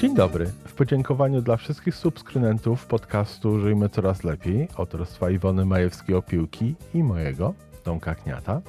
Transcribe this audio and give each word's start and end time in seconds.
Dzień 0.00 0.14
dobry. 0.14 0.46
W 0.46 0.72
podziękowaniu 0.72 1.42
dla 1.42 1.56
wszystkich 1.56 1.94
subskrybentów 1.94 2.86
podcastu 2.86 3.60
Żyjmy 3.60 3.88
Coraz 3.88 4.24
Lepiej 4.24 4.68
autorstwa 4.76 5.30
Iwony 5.30 5.64
Majewskiej-Opiłki 5.64 6.74
i 6.94 7.02
mojego, 7.02 7.54
Tomka 7.84 8.14
Kniata. 8.14 8.60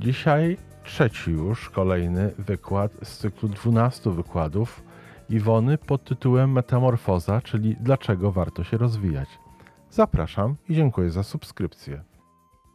Dzisiaj 0.00 0.56
trzeci 0.84 1.30
już 1.30 1.70
kolejny 1.70 2.32
wykład 2.38 2.92
z 3.02 3.18
cyklu 3.18 3.48
12 3.48 4.10
wykładów 4.10 4.82
Iwony 5.30 5.78
pod 5.78 6.04
tytułem 6.04 6.52
Metamorfoza, 6.52 7.40
czyli 7.40 7.76
Dlaczego 7.80 8.32
warto 8.32 8.64
się 8.64 8.76
rozwijać. 8.76 9.28
Zapraszam 9.90 10.56
i 10.68 10.74
dziękuję 10.74 11.10
za 11.10 11.22
subskrypcję. 11.22 12.09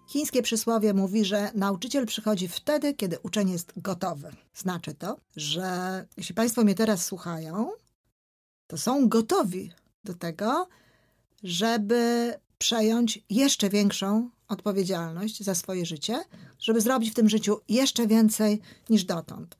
Chińskie 0.07 0.41
przysłowie 0.41 0.93
mówi, 0.93 1.25
że 1.25 1.51
nauczyciel 1.55 2.05
przychodzi 2.05 2.47
wtedy, 2.47 2.93
kiedy 2.93 3.19
uczeń 3.23 3.49
jest 3.49 3.73
gotowy. 3.77 4.31
Znaczy 4.53 4.93
to, 4.93 5.17
że 5.35 6.05
jeśli 6.17 6.35
Państwo 6.35 6.63
mnie 6.63 6.75
teraz 6.75 7.05
słuchają, 7.05 7.71
to 8.67 8.77
są 8.77 9.09
gotowi 9.09 9.71
do 10.03 10.13
tego, 10.13 10.67
żeby 11.43 12.33
przejąć 12.57 13.19
jeszcze 13.29 13.69
większą 13.69 14.29
odpowiedzialność 14.47 15.43
za 15.43 15.55
swoje 15.55 15.85
życie, 15.85 16.23
żeby 16.59 16.81
zrobić 16.81 17.11
w 17.11 17.13
tym 17.13 17.29
życiu 17.29 17.59
jeszcze 17.69 18.07
więcej 18.07 18.61
niż 18.89 19.03
dotąd. 19.03 19.57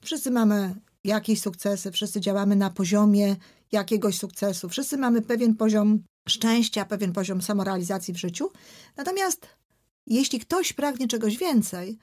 Wszyscy 0.00 0.30
mamy 0.30 0.74
jakieś 1.04 1.40
sukcesy, 1.40 1.92
wszyscy 1.92 2.20
działamy 2.20 2.56
na 2.56 2.70
poziomie 2.70 3.36
jakiegoś 3.72 4.18
sukcesu, 4.18 4.68
wszyscy 4.68 4.96
mamy 4.96 5.22
pewien 5.22 5.56
poziom 5.56 6.02
szczęścia, 6.28 6.84
pewien 6.84 7.12
poziom 7.12 7.42
samorealizacji 7.42 8.14
w 8.14 8.18
życiu. 8.18 8.50
Natomiast 8.96 9.46
jeśli 10.06 10.40
ktoś 10.40 10.72
pragnie 10.72 11.08
czegoś 11.08 11.36
więcej, 11.36 11.98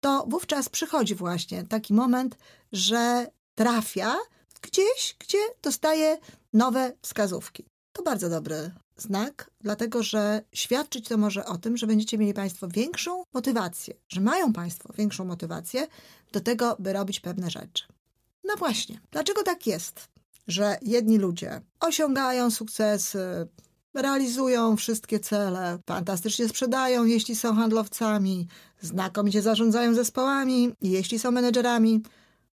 to 0.00 0.26
wówczas 0.28 0.68
przychodzi 0.68 1.14
właśnie 1.14 1.64
taki 1.64 1.94
moment, 1.94 2.36
że 2.72 3.26
trafia 3.54 4.16
gdzieś, 4.62 5.16
gdzie 5.18 5.38
dostaje 5.62 6.18
nowe 6.52 6.92
wskazówki. 7.02 7.64
To 7.92 8.02
bardzo 8.02 8.28
dobry 8.28 8.70
znak, 8.96 9.50
dlatego 9.60 10.02
że 10.02 10.42
świadczyć 10.52 11.08
to 11.08 11.16
może 11.16 11.46
o 11.46 11.58
tym, 11.58 11.76
że 11.76 11.86
będziecie 11.86 12.18
mieli 12.18 12.34
Państwo 12.34 12.68
większą 12.68 13.24
motywację, 13.34 13.94
że 14.08 14.20
mają 14.20 14.52
Państwo 14.52 14.92
większą 14.98 15.24
motywację 15.24 15.86
do 16.32 16.40
tego, 16.40 16.76
by 16.78 16.92
robić 16.92 17.20
pewne 17.20 17.50
rzeczy. 17.50 17.84
No 18.44 18.56
właśnie, 18.56 19.00
dlaczego 19.10 19.42
tak 19.42 19.66
jest, 19.66 20.08
że 20.48 20.78
jedni 20.82 21.18
ludzie 21.18 21.60
osiągają 21.80 22.50
sukcesy, 22.50 23.48
realizują 23.94 24.76
wszystkie 24.76 25.20
cele, 25.20 25.78
fantastycznie 25.86 26.48
sprzedają, 26.48 27.04
jeśli 27.04 27.36
są 27.36 27.54
handlowcami, 27.54 28.48
znakomicie 28.80 29.42
zarządzają 29.42 29.94
zespołami, 29.94 30.72
jeśli 30.82 31.18
są 31.18 31.30
menedżerami, 31.30 32.02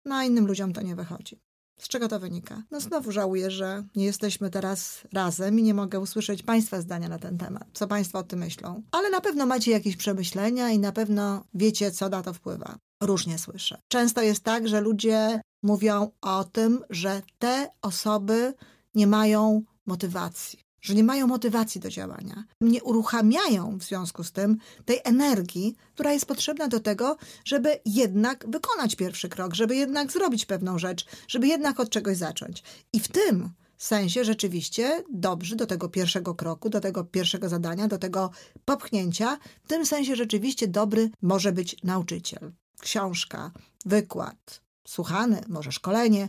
no 0.04 0.14
a 0.14 0.24
innym 0.24 0.46
ludziom 0.46 0.72
to 0.72 0.82
nie 0.82 0.96
wychodzi. 0.96 1.40
Z 1.78 1.88
czego 1.88 2.08
to 2.08 2.20
wynika? 2.20 2.62
No 2.70 2.80
znowu 2.80 3.12
żałuję, 3.12 3.50
że 3.50 3.84
nie 3.96 4.04
jesteśmy 4.04 4.50
teraz 4.50 5.00
razem 5.12 5.58
i 5.58 5.62
nie 5.62 5.74
mogę 5.74 6.00
usłyszeć 6.00 6.42
Państwa 6.42 6.80
zdania 6.80 7.08
na 7.08 7.18
ten 7.18 7.38
temat. 7.38 7.64
Co 7.72 7.86
Państwo 7.86 8.18
o 8.18 8.22
tym 8.22 8.38
myślą? 8.38 8.82
Ale 8.92 9.10
na 9.10 9.20
pewno 9.20 9.46
macie 9.46 9.70
jakieś 9.70 9.96
przemyślenia 9.96 10.70
i 10.70 10.78
na 10.78 10.92
pewno 10.92 11.44
wiecie, 11.54 11.90
co 11.90 12.08
na 12.08 12.22
to 12.22 12.32
wpływa. 12.32 12.76
Różnie 13.02 13.38
słyszę. 13.38 13.80
Często 13.88 14.22
jest 14.22 14.44
tak, 14.44 14.68
że 14.68 14.80
ludzie 14.80 15.40
mówią 15.62 16.10
o 16.20 16.44
tym, 16.44 16.84
że 16.90 17.22
te 17.38 17.68
osoby 17.82 18.54
nie 18.94 19.06
mają 19.06 19.62
motywacji 19.86 20.63
że 20.84 20.94
nie 20.94 21.04
mają 21.04 21.26
motywacji 21.26 21.80
do 21.80 21.90
działania, 21.90 22.44
nie 22.60 22.82
uruchamiają 22.82 23.78
w 23.78 23.82
związku 23.82 24.24
z 24.24 24.32
tym 24.32 24.56
tej 24.84 25.00
energii, 25.04 25.76
która 25.94 26.12
jest 26.12 26.26
potrzebna 26.26 26.68
do 26.68 26.80
tego, 26.80 27.16
żeby 27.44 27.80
jednak 27.84 28.50
wykonać 28.50 28.96
pierwszy 28.96 29.28
krok, 29.28 29.54
żeby 29.54 29.76
jednak 29.76 30.12
zrobić 30.12 30.46
pewną 30.46 30.78
rzecz, 30.78 31.06
żeby 31.28 31.46
jednak 31.46 31.80
od 31.80 31.90
czegoś 31.90 32.16
zacząć. 32.16 32.62
I 32.92 33.00
w 33.00 33.08
tym 33.08 33.50
sensie 33.78 34.24
rzeczywiście 34.24 35.04
dobrzy 35.12 35.56
do 35.56 35.66
tego 35.66 35.88
pierwszego 35.88 36.34
kroku, 36.34 36.70
do 36.70 36.80
tego 36.80 37.04
pierwszego 37.04 37.48
zadania, 37.48 37.88
do 37.88 37.98
tego 37.98 38.30
popchnięcia, 38.64 39.38
w 39.64 39.68
tym 39.68 39.86
sensie 39.86 40.16
rzeczywiście 40.16 40.68
dobry 40.68 41.10
może 41.22 41.52
być 41.52 41.76
nauczyciel. 41.82 42.52
Książka, 42.80 43.50
wykład, 43.86 44.60
słuchany, 44.86 45.44
może 45.48 45.72
szkolenie, 45.72 46.28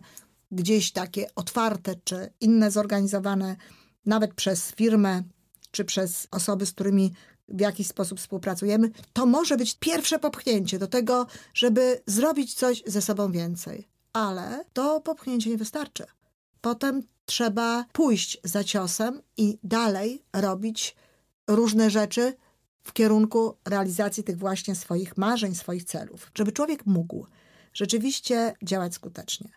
gdzieś 0.52 0.92
takie 0.92 1.36
otwarte 1.36 1.96
czy 2.04 2.34
inne 2.42 2.72
zorganizowane 2.72 3.56
nawet 4.06 4.34
przez 4.34 4.72
firmę 4.72 5.24
czy 5.72 5.86
przez 5.86 6.28
osoby, 6.32 6.66
z 6.66 6.72
którymi 6.72 7.14
w 7.48 7.60
jakiś 7.60 7.88
sposób 7.88 8.20
współpracujemy, 8.20 8.92
to 9.14 9.26
może 9.26 9.58
być 9.58 9.78
pierwsze 9.80 10.20
popchnięcie 10.20 10.80
do 10.80 10.88
tego, 10.88 11.28
żeby 11.54 12.02
zrobić 12.08 12.54
coś 12.54 12.84
ze 12.86 13.02
sobą 13.02 13.32
więcej. 13.32 13.88
Ale 14.14 14.66
to 14.74 15.02
popchnięcie 15.02 15.50
nie 15.50 15.58
wystarczy. 15.58 16.06
Potem 16.62 17.04
trzeba 17.26 17.86
pójść 17.94 18.38
za 18.44 18.64
ciosem 18.64 19.22
i 19.38 19.58
dalej 19.64 20.24
robić 20.34 20.96
różne 21.48 21.90
rzeczy 21.90 22.34
w 22.84 22.94
kierunku 22.94 23.58
realizacji 23.66 24.24
tych 24.24 24.38
właśnie 24.38 24.76
swoich 24.76 25.18
marzeń, 25.18 25.56
swoich 25.56 25.84
celów. 25.84 26.32
Żeby 26.36 26.52
człowiek 26.52 26.86
mógł 26.86 27.28
rzeczywiście 27.74 28.54
działać 28.64 28.94
skutecznie, 28.94 29.50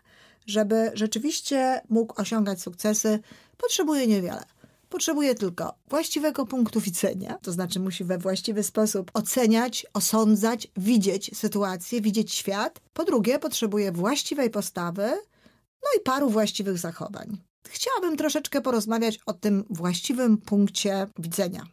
żeby 0.49 0.91
rzeczywiście 0.93 1.81
mógł 1.89 2.21
osiągać 2.21 2.61
sukcesy, 2.61 3.19
potrzebuje 3.57 4.07
niewiele. 4.07 4.43
Potrzebuje 4.89 5.35
tylko 5.35 5.75
właściwego 5.89 6.45
punktu 6.45 6.79
widzenia, 6.79 7.37
to 7.41 7.51
znaczy 7.51 7.79
musi 7.79 8.03
we 8.03 8.17
właściwy 8.17 8.63
sposób 8.63 9.11
oceniać, 9.13 9.85
osądzać, 9.93 10.67
widzieć 10.77 11.37
sytuację, 11.37 12.01
widzieć 12.01 12.33
świat. 12.33 12.79
Po 12.93 13.05
drugie, 13.05 13.39
potrzebuje 13.39 13.91
właściwej 13.91 14.49
postawy, 14.49 15.07
no 15.83 15.89
i 15.97 16.03
paru 16.03 16.29
właściwych 16.29 16.77
zachowań. 16.77 17.37
Chciałabym 17.67 18.17
troszeczkę 18.17 18.61
porozmawiać 18.61 19.19
o 19.25 19.33
tym 19.33 19.63
właściwym 19.69 20.37
punkcie 20.37 21.07
widzenia. 21.19 21.63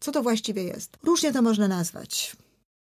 Co 0.00 0.12
to 0.12 0.22
właściwie 0.22 0.64
jest? 0.64 0.96
Różnie 1.02 1.32
to 1.32 1.42
można 1.42 1.68
nazwać. 1.68 2.36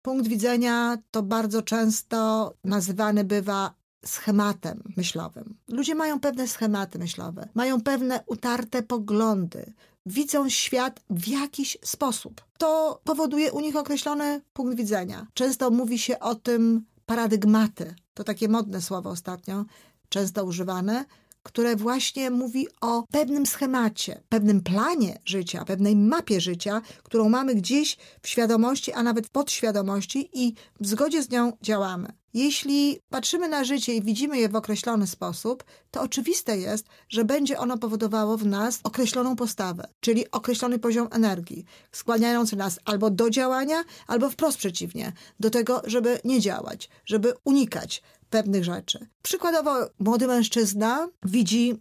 Punkt 0.02 0.28
widzenia 0.28 0.98
to 1.10 1.22
bardzo 1.22 1.62
często 1.62 2.52
nazywany 2.64 3.24
bywa 3.24 3.74
schematem 4.04 4.82
myślowym. 4.96 5.56
Ludzie 5.68 5.94
mają 5.94 6.20
pewne 6.20 6.48
schematy 6.48 6.98
myślowe, 6.98 7.48
mają 7.54 7.80
pewne 7.80 8.24
utarte 8.26 8.82
poglądy, 8.82 9.72
widzą 10.06 10.48
świat 10.48 11.00
w 11.10 11.28
jakiś 11.28 11.78
sposób. 11.82 12.44
To 12.58 13.00
powoduje 13.04 13.52
u 13.52 13.60
nich 13.60 13.76
określony 13.76 14.40
punkt 14.52 14.76
widzenia. 14.76 15.26
Często 15.34 15.70
mówi 15.70 15.98
się 15.98 16.18
o 16.18 16.34
tym 16.34 16.84
paradygmaty. 17.06 17.94
To 18.14 18.24
takie 18.24 18.48
modne 18.48 18.82
słowo 18.82 19.10
ostatnio, 19.10 19.64
często 20.08 20.44
używane, 20.44 21.04
które 21.44 21.76
właśnie 21.76 22.30
mówi 22.30 22.66
o 22.80 23.04
pewnym 23.12 23.46
schemacie, 23.46 24.22
pewnym 24.28 24.60
planie 24.60 25.18
życia, 25.24 25.64
pewnej 25.64 25.96
mapie 25.96 26.40
życia, 26.40 26.82
którą 27.02 27.28
mamy 27.28 27.54
gdzieś 27.54 27.96
w 28.22 28.28
świadomości, 28.28 28.92
a 28.92 29.02
nawet 29.02 29.28
podświadomości 29.28 30.30
i 30.32 30.54
w 30.80 30.86
zgodzie 30.86 31.22
z 31.22 31.30
nią 31.30 31.52
działamy. 31.62 32.12
Jeśli 32.34 32.98
patrzymy 33.10 33.48
na 33.48 33.64
życie 33.64 33.94
i 33.94 34.02
widzimy 34.02 34.38
je 34.38 34.48
w 34.48 34.56
określony 34.56 35.06
sposób, 35.06 35.64
to 35.90 36.02
oczywiste 36.02 36.58
jest, 36.58 36.86
że 37.08 37.24
będzie 37.24 37.58
ono 37.58 37.78
powodowało 37.78 38.36
w 38.36 38.46
nas 38.46 38.80
określoną 38.82 39.36
postawę, 39.36 39.88
czyli 40.00 40.30
określony 40.30 40.78
poziom 40.78 41.08
energii, 41.12 41.64
skłaniający 41.92 42.56
nas 42.56 42.78
albo 42.84 43.10
do 43.10 43.30
działania, 43.30 43.84
albo 44.06 44.30
wprost 44.30 44.58
przeciwnie, 44.58 45.12
do 45.40 45.50
tego, 45.50 45.82
żeby 45.84 46.20
nie 46.24 46.40
działać, 46.40 46.88
żeby 47.06 47.34
unikać 47.44 48.02
pewnych 48.34 48.64
rzeczy. 48.64 49.06
Przykładowo, 49.22 49.70
młody 49.98 50.26
mężczyzna 50.26 51.08
widzi 51.24 51.80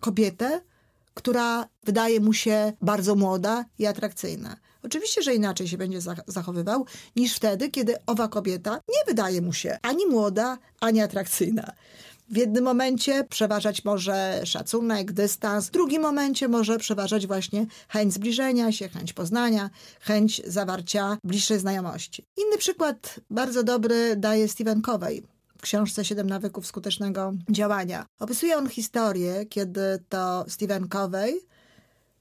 kobietę, 0.00 0.60
która 1.14 1.68
wydaje 1.84 2.20
mu 2.20 2.32
się 2.32 2.72
bardzo 2.80 3.14
młoda 3.14 3.64
i 3.78 3.86
atrakcyjna. 3.86 4.56
Oczywiście, 4.82 5.22
że 5.22 5.34
inaczej 5.34 5.68
się 5.68 5.78
będzie 5.78 5.98
zachowywał 6.26 6.86
niż 7.16 7.36
wtedy, 7.36 7.70
kiedy 7.70 7.96
owa 8.06 8.28
kobieta 8.28 8.80
nie 8.88 9.04
wydaje 9.06 9.42
mu 9.42 9.52
się 9.52 9.78
ani 9.82 10.06
młoda, 10.06 10.58
ani 10.80 11.00
atrakcyjna. 11.00 11.72
W 12.28 12.36
jednym 12.36 12.64
momencie 12.64 13.24
przeważać 13.24 13.84
może 13.84 14.42
szacunek, 14.44 15.12
dystans, 15.12 15.68
w 15.68 15.70
drugim 15.70 16.02
momencie 16.02 16.48
może 16.48 16.78
przeważać 16.78 17.26
właśnie 17.26 17.66
chęć 17.88 18.14
zbliżenia 18.14 18.72
się, 18.72 18.88
chęć 18.88 19.12
poznania, 19.12 19.70
chęć 20.00 20.42
zawarcia 20.46 21.18
bliższej 21.24 21.58
znajomości. 21.58 22.24
Inny 22.36 22.58
przykład 22.58 23.20
bardzo 23.30 23.62
dobry 23.62 24.16
daje 24.16 24.48
Stephen 24.48 24.82
Covey 24.82 25.31
książce 25.62 26.04
Siedem 26.04 26.26
nawyków 26.26 26.66
skutecznego 26.66 27.32
działania. 27.50 28.06
Opisuje 28.18 28.56
on 28.56 28.68
historię, 28.68 29.46
kiedy 29.46 30.04
to 30.08 30.44
Stephen 30.48 30.88
Covey 30.88 31.40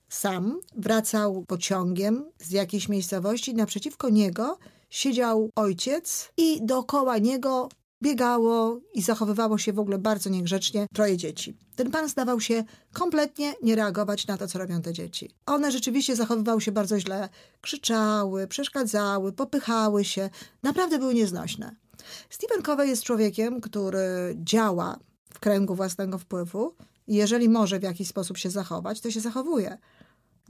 sam 0.10 0.60
wracał 0.76 1.44
pociągiem 1.48 2.26
z 2.40 2.52
jakiejś 2.52 2.90
miejscowości. 2.90 3.56
Naprzeciwko 3.56 4.10
niego 4.10 4.58
siedział 4.90 5.50
ojciec 5.56 6.32
i 6.38 6.66
dookoła 6.66 7.18
niego 7.18 7.70
biegało 8.04 8.80
i 8.94 9.02
zachowywało 9.02 9.58
się 9.58 9.74
w 9.74 9.80
ogóle 9.80 9.98
bardzo 9.98 10.30
niegrzecznie 10.30 10.88
troje 10.94 11.18
dzieci. 11.18 11.58
Ten 11.76 11.92
pan 11.92 12.10
zdawał 12.10 12.40
się 12.40 12.64
kompletnie 12.94 13.54
nie 13.64 13.76
reagować 13.76 14.28
na 14.28 14.38
to, 14.38 14.48
co 14.48 14.60
robią 14.60 14.82
te 14.82 14.94
dzieci. 14.94 15.30
One 15.46 15.72
rzeczywiście 15.72 16.16
zachowywały 16.16 16.62
się 16.62 16.72
bardzo 16.72 17.00
źle, 17.00 17.30
krzyczały, 17.62 18.48
przeszkadzały, 18.48 19.34
popychały 19.34 20.06
się, 20.06 20.30
naprawdę 20.64 21.00
były 21.00 21.14
nieznośne. 21.14 21.76
Stephen 22.30 22.62
Covey 22.62 22.88
jest 22.88 23.04
człowiekiem, 23.04 23.62
który 23.62 24.36
działa 24.36 25.00
w 25.34 25.40
kręgu 25.40 25.76
własnego 25.76 26.18
wpływu 26.18 26.76
i 27.08 27.16
jeżeli 27.16 27.50
może 27.50 27.80
w 27.80 27.84
jakiś 27.84 28.08
sposób 28.08 28.38
się 28.38 28.50
zachować, 28.50 29.02
to 29.02 29.12
się 29.12 29.20
zachowuje. 29.20 29.78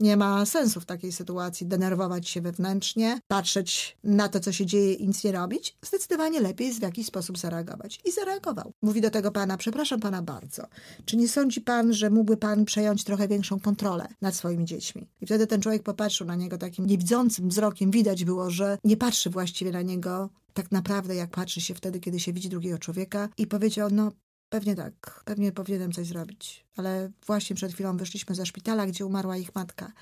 Nie 0.00 0.16
ma 0.16 0.46
sensu 0.46 0.80
w 0.80 0.84
takiej 0.84 1.12
sytuacji 1.12 1.66
denerwować 1.66 2.28
się 2.28 2.40
wewnętrznie, 2.40 3.20
patrzeć 3.28 3.96
na 4.04 4.28
to, 4.28 4.40
co 4.40 4.52
się 4.52 4.66
dzieje 4.66 4.92
i 4.92 5.06
nic 5.06 5.24
nie 5.24 5.32
robić. 5.32 5.76
Zdecydowanie 5.82 6.40
lepiej 6.40 6.66
jest 6.66 6.78
w 6.78 6.82
jakiś 6.82 7.06
sposób 7.06 7.38
zareagować. 7.38 8.00
I 8.04 8.12
zareagował. 8.12 8.72
Mówi 8.82 9.00
do 9.00 9.10
tego 9.10 9.30
pana, 9.30 9.56
przepraszam 9.56 10.00
pana 10.00 10.22
bardzo, 10.22 10.66
czy 11.04 11.16
nie 11.16 11.28
sądzi 11.28 11.60
pan, 11.60 11.92
że 11.92 12.10
mógłby 12.10 12.36
pan 12.36 12.64
przejąć 12.64 13.04
trochę 13.04 13.28
większą 13.28 13.60
kontrolę 13.60 14.08
nad 14.20 14.34
swoimi 14.34 14.64
dziećmi? 14.64 15.08
I 15.20 15.26
wtedy 15.26 15.46
ten 15.46 15.60
człowiek 15.60 15.82
popatrzył 15.82 16.26
na 16.26 16.34
niego 16.34 16.58
takim 16.58 16.86
niewidzącym 16.86 17.48
wzrokiem. 17.48 17.90
Widać 17.90 18.24
było, 18.24 18.50
że 18.50 18.78
nie 18.84 18.96
patrzy 18.96 19.30
właściwie 19.30 19.72
na 19.72 19.82
niego 19.82 20.30
tak 20.54 20.72
naprawdę, 20.72 21.14
jak 21.14 21.30
patrzy 21.30 21.60
się 21.60 21.74
wtedy, 21.74 22.00
kiedy 22.00 22.20
się 22.20 22.32
widzi 22.32 22.48
drugiego 22.48 22.78
człowieka 22.78 23.28
i 23.38 23.46
powiedział, 23.46 23.88
no 23.92 24.12
Pewnie 24.52 24.74
tak, 24.76 25.22
pewnie 25.24 25.52
powinienem 25.52 25.92
coś 25.92 26.06
zrobić. 26.06 26.64
Ale 26.76 27.10
właśnie 27.26 27.56
przed 27.56 27.72
chwilą 27.72 27.96
wyszliśmy 27.96 28.34
ze 28.34 28.46
szpitala, 28.46 28.86
gdzie 28.86 29.06
umarła 29.06 29.36
ich 29.36 29.54
matka, 29.54 29.92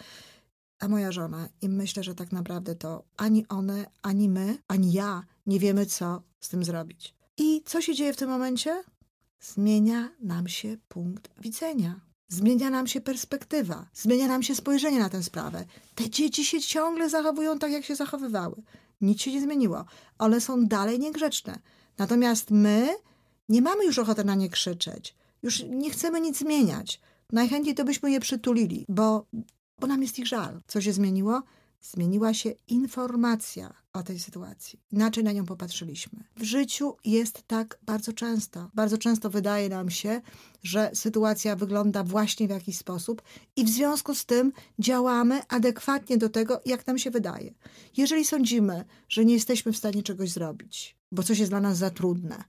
a 0.78 0.88
moja 0.88 1.12
żona. 1.12 1.48
I 1.62 1.68
myślę, 1.68 2.02
że 2.02 2.14
tak 2.14 2.32
naprawdę 2.32 2.74
to 2.74 3.04
ani 3.16 3.48
one, 3.48 3.86
ani 4.02 4.28
my, 4.28 4.58
ani 4.68 4.92
ja 4.92 5.22
nie 5.46 5.58
wiemy, 5.58 5.86
co 5.86 6.22
z 6.40 6.48
tym 6.48 6.64
zrobić. 6.64 7.14
I 7.36 7.62
co 7.66 7.80
się 7.80 7.94
dzieje 7.94 8.12
w 8.12 8.16
tym 8.16 8.30
momencie? 8.30 8.82
Zmienia 9.40 10.08
nam 10.20 10.48
się 10.48 10.76
punkt 10.88 11.30
widzenia. 11.40 12.00
Zmienia 12.28 12.70
nam 12.70 12.86
się 12.86 13.00
perspektywa, 13.00 13.86
zmienia 13.94 14.28
nam 14.28 14.42
się 14.42 14.54
spojrzenie 14.54 14.98
na 14.98 15.08
tę 15.08 15.22
sprawę. 15.22 15.64
Te 15.94 16.10
dzieci 16.10 16.44
się 16.44 16.60
ciągle 16.60 17.10
zachowują 17.10 17.58
tak, 17.58 17.72
jak 17.72 17.84
się 17.84 17.96
zachowywały. 17.96 18.62
Nic 19.00 19.22
się 19.22 19.32
nie 19.32 19.40
zmieniło. 19.40 19.84
One 20.18 20.40
są 20.40 20.66
dalej 20.66 20.98
niegrzeczne. 20.98 21.58
Natomiast 21.98 22.50
my 22.50 22.88
nie 23.48 23.62
mamy 23.62 23.84
już 23.84 23.98
ochoty 23.98 24.24
na 24.24 24.34
nie 24.34 24.50
krzyczeć. 24.50 25.14
Już 25.42 25.64
nie 25.68 25.90
chcemy 25.90 26.20
nic 26.20 26.38
zmieniać. 26.38 27.00
Najchętniej 27.32 27.74
to 27.74 27.84
byśmy 27.84 28.10
je 28.10 28.20
przytulili, 28.20 28.84
bo, 28.88 29.26
bo 29.78 29.86
nam 29.86 30.02
jest 30.02 30.18
ich 30.18 30.26
żal. 30.26 30.60
Co 30.66 30.80
się 30.80 30.92
zmieniło? 30.92 31.42
Zmieniła 31.80 32.34
się 32.34 32.50
informacja 32.68 33.74
o 33.92 34.02
tej 34.02 34.18
sytuacji. 34.18 34.80
Inaczej 34.90 35.24
na 35.24 35.32
nią 35.32 35.46
popatrzyliśmy. 35.46 36.24
W 36.36 36.42
życiu 36.42 36.96
jest 37.04 37.42
tak 37.46 37.78
bardzo 37.82 38.12
często. 38.12 38.70
Bardzo 38.74 38.98
często 38.98 39.30
wydaje 39.30 39.68
nam 39.68 39.90
się, 39.90 40.20
że 40.62 40.90
sytuacja 40.94 41.56
wygląda 41.56 42.04
właśnie 42.04 42.46
w 42.46 42.50
jakiś 42.50 42.78
sposób 42.78 43.22
i 43.56 43.64
w 43.64 43.68
związku 43.68 44.14
z 44.14 44.26
tym 44.26 44.52
działamy 44.78 45.40
adekwatnie 45.48 46.18
do 46.18 46.28
tego, 46.28 46.60
jak 46.64 46.86
nam 46.86 46.98
się 46.98 47.10
wydaje. 47.10 47.54
Jeżeli 47.96 48.24
sądzimy, 48.24 48.84
że 49.08 49.24
nie 49.24 49.34
jesteśmy 49.34 49.72
w 49.72 49.76
stanie 49.76 50.02
czegoś 50.02 50.30
zrobić, 50.30 50.96
bo 51.12 51.22
coś 51.22 51.38
jest 51.38 51.52
dla 51.52 51.60
nas 51.60 51.78
za 51.78 51.90
trudne, 51.90 52.44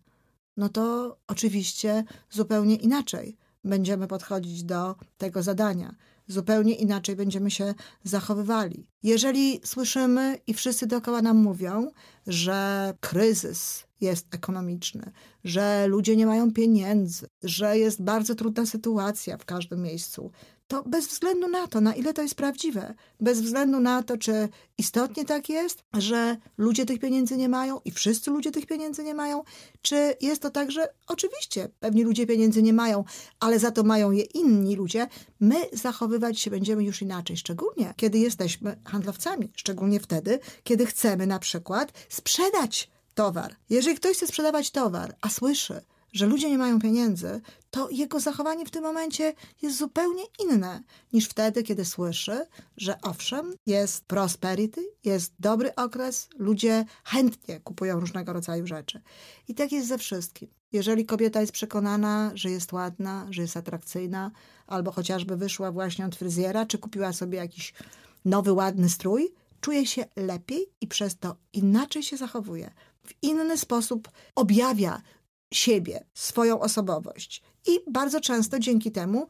no 0.58 0.70
to 0.70 1.18
oczywiście 1.28 2.04
zupełnie 2.30 2.76
inaczej 2.76 3.38
będziemy 3.64 4.08
podchodzić 4.08 4.64
do 4.64 4.96
tego 5.18 5.44
zadania. 5.44 5.96
Zupełnie 6.28 6.76
inaczej 6.76 7.16
będziemy 7.16 7.52
się 7.52 7.74
zachowywali. 8.04 8.88
Jeżeli 9.04 9.60
słyszymy 9.64 10.38
i 10.48 10.54
wszyscy 10.54 10.88
dookoła 10.88 11.22
nam 11.22 11.38
mówią, 11.38 11.92
że 12.28 12.94
kryzys 13.00 13.84
jest 14.02 14.36
ekonomiczny, 14.36 15.12
że 15.44 15.88
ludzie 15.88 16.16
nie 16.16 16.26
mają 16.26 16.54
pieniędzy, 16.54 17.28
że 17.44 17.78
jest 17.78 18.04
bardzo 18.04 18.36
trudna 18.36 18.66
sytuacja 18.66 19.38
w 19.38 19.46
każdym 19.46 19.82
miejscu, 19.82 20.32
to 20.72 20.84
bez 20.84 21.08
względu 21.08 21.48
na 21.48 21.68
to, 21.68 21.82
na 21.82 21.96
ile 21.96 22.14
to 22.14 22.22
jest 22.22 22.36
prawdziwe, 22.36 22.94
bez 23.20 23.42
względu 23.42 23.80
na 23.80 24.04
to, 24.04 24.18
czy 24.18 24.50
istotnie 24.78 25.26
tak 25.26 25.50
jest, 25.50 25.84
że 25.94 26.38
ludzie 26.58 26.86
tych 26.86 27.00
pieniędzy 27.00 27.38
nie 27.38 27.50
mają 27.50 27.80
i 27.86 27.92
wszyscy 27.92 28.32
ludzie 28.32 28.52
tych 28.52 28.66
pieniędzy 28.66 29.04
nie 29.04 29.14
mają, 29.14 29.44
czy 29.82 30.16
jest 30.22 30.42
to 30.42 30.50
tak, 30.50 30.72
że 30.72 30.94
oczywiście 31.08 31.70
pewni 31.80 32.04
ludzie 32.04 32.28
pieniędzy 32.28 32.64
nie 32.64 32.74
mają, 32.74 33.04
ale 33.40 33.60
za 33.60 33.72
to 33.72 33.84
mają 33.84 34.12
je 34.12 34.24
inni 34.24 34.76
ludzie, 34.76 35.08
my 35.40 35.56
zachowywać 35.74 36.40
się 36.40 36.52
będziemy 36.52 36.84
już 36.84 37.02
inaczej, 37.02 37.38
szczególnie 37.38 37.94
kiedy 37.98 38.18
jesteśmy 38.20 38.78
handlowcami, 38.86 39.52
szczególnie 39.56 40.00
wtedy, 40.00 40.40
kiedy 40.64 40.86
chcemy 40.86 41.28
na 41.28 41.40
przykład 41.40 41.94
sprzedać 42.10 42.90
towar. 43.14 43.56
Jeżeli 43.70 43.96
ktoś 43.96 44.18
chce 44.18 44.28
sprzedawać 44.28 44.72
towar, 44.72 45.16
a 45.22 45.30
słyszy, 45.30 45.82
że 46.12 46.26
ludzie 46.26 46.50
nie 46.50 46.58
mają 46.58 46.80
pieniędzy, 46.80 47.42
to 47.70 47.90
jego 47.90 48.20
zachowanie 48.20 48.66
w 48.66 48.72
tym 48.72 48.84
momencie 48.84 49.34
jest 49.62 49.78
zupełnie 49.78 50.24
inne 50.40 50.84
niż 51.14 51.28
wtedy, 51.30 51.64
kiedy 51.64 51.86
słyszy, 51.86 52.46
że 52.78 53.02
owszem, 53.02 53.54
jest 53.66 54.06
prosperity, 54.06 54.82
jest 55.04 55.34
dobry 55.40 55.76
okres, 55.76 56.30
ludzie 56.38 56.86
chętnie 57.04 57.60
kupują 57.60 58.00
różnego 58.00 58.34
rodzaju 58.34 58.68
rzeczy. 58.68 59.02
I 59.48 59.56
tak 59.56 59.72
jest 59.72 59.88
ze 59.88 59.98
wszystkim. 59.98 60.50
Jeżeli 60.72 61.06
kobieta 61.06 61.42
jest 61.42 61.54
przekonana, 61.54 62.32
że 62.36 62.52
jest 62.52 62.74
ładna, 62.74 63.28
że 63.30 63.42
jest 63.42 63.58
atrakcyjna, 63.58 64.32
albo 64.68 64.92
chociażby 64.92 65.38
wyszła 65.38 65.72
właśnie 65.72 66.06
od 66.06 66.16
fryzjera, 66.16 66.66
czy 66.66 66.78
kupiła 66.78 67.14
sobie 67.14 67.38
jakiś 67.38 67.74
nowy, 68.26 68.54
ładny 68.54 68.90
strój, 68.90 69.34
czuje 69.62 69.86
się 69.86 70.06
lepiej 70.16 70.66
i 70.82 70.88
przez 70.88 71.18
to 71.18 71.36
inaczej 71.54 72.04
się 72.04 72.18
zachowuje. 72.18 72.72
W 73.04 73.14
inny 73.22 73.58
sposób 73.58 74.10
objawia 74.36 75.02
siebie, 75.54 76.06
swoją 76.14 76.60
osobowość. 76.60 77.42
I 77.68 77.80
bardzo 77.88 78.22
często 78.22 78.60
dzięki 78.60 78.92
temu 78.92 79.28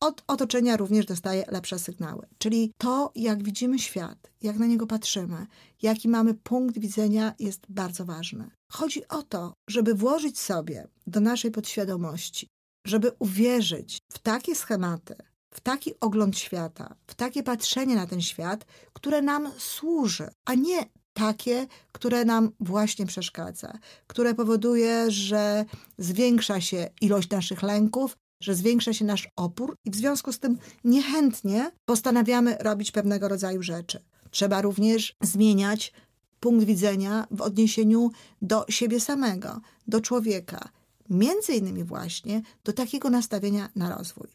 od 0.00 0.22
otoczenia 0.26 0.76
również 0.76 1.06
dostaje 1.06 1.44
lepsze 1.48 1.78
sygnały. 1.78 2.26
Czyli 2.38 2.72
to, 2.78 3.12
jak 3.14 3.42
widzimy 3.42 3.78
świat, 3.78 4.30
jak 4.42 4.58
na 4.58 4.66
niego 4.66 4.86
patrzymy, 4.86 5.46
jaki 5.82 6.08
mamy 6.08 6.34
punkt 6.34 6.78
widzenia, 6.78 7.34
jest 7.38 7.60
bardzo 7.68 8.04
ważne. 8.04 8.50
Chodzi 8.72 9.08
o 9.08 9.22
to, 9.22 9.54
żeby 9.68 9.94
włożyć 9.94 10.38
sobie 10.40 10.88
do 11.06 11.20
naszej 11.20 11.50
podświadomości, 11.50 12.48
żeby 12.86 13.12
uwierzyć 13.18 13.98
w 14.12 14.18
takie 14.18 14.54
schematy, 14.54 15.16
w 15.54 15.60
taki 15.60 16.00
ogląd 16.00 16.38
świata, 16.38 16.94
w 17.06 17.14
takie 17.14 17.42
patrzenie 17.42 17.94
na 17.94 18.06
ten 18.06 18.20
świat, 18.20 18.66
które 18.92 19.22
nam 19.22 19.52
służy, 19.58 20.28
a 20.44 20.54
nie 20.54 20.86
takie, 21.16 21.66
które 21.92 22.24
nam 22.24 22.50
właśnie 22.60 23.06
przeszkadza, 23.06 23.78
które 24.06 24.34
powoduje, 24.34 25.10
że 25.10 25.64
zwiększa 25.98 26.60
się 26.60 26.90
ilość 27.00 27.30
naszych 27.30 27.62
lęków, 27.62 28.16
że 28.40 28.54
zwiększa 28.54 28.92
się 28.92 29.04
nasz 29.04 29.28
opór 29.36 29.76
i 29.84 29.90
w 29.90 29.96
związku 29.96 30.32
z 30.32 30.38
tym 30.38 30.58
niechętnie 30.84 31.70
postanawiamy 31.84 32.56
robić 32.60 32.90
pewnego 32.92 33.28
rodzaju 33.28 33.62
rzeczy. 33.62 34.02
Trzeba 34.30 34.62
również 34.62 35.16
zmieniać 35.22 35.92
punkt 36.40 36.66
widzenia 36.66 37.26
w 37.30 37.40
odniesieniu 37.42 38.10
do 38.42 38.64
siebie 38.68 39.00
samego, 39.00 39.60
do 39.86 40.00
człowieka, 40.00 40.68
między 41.10 41.52
innymi 41.52 41.84
właśnie 41.84 42.42
do 42.64 42.72
takiego 42.72 43.10
nastawienia 43.10 43.68
na 43.76 43.96
rozwój. 43.96 44.28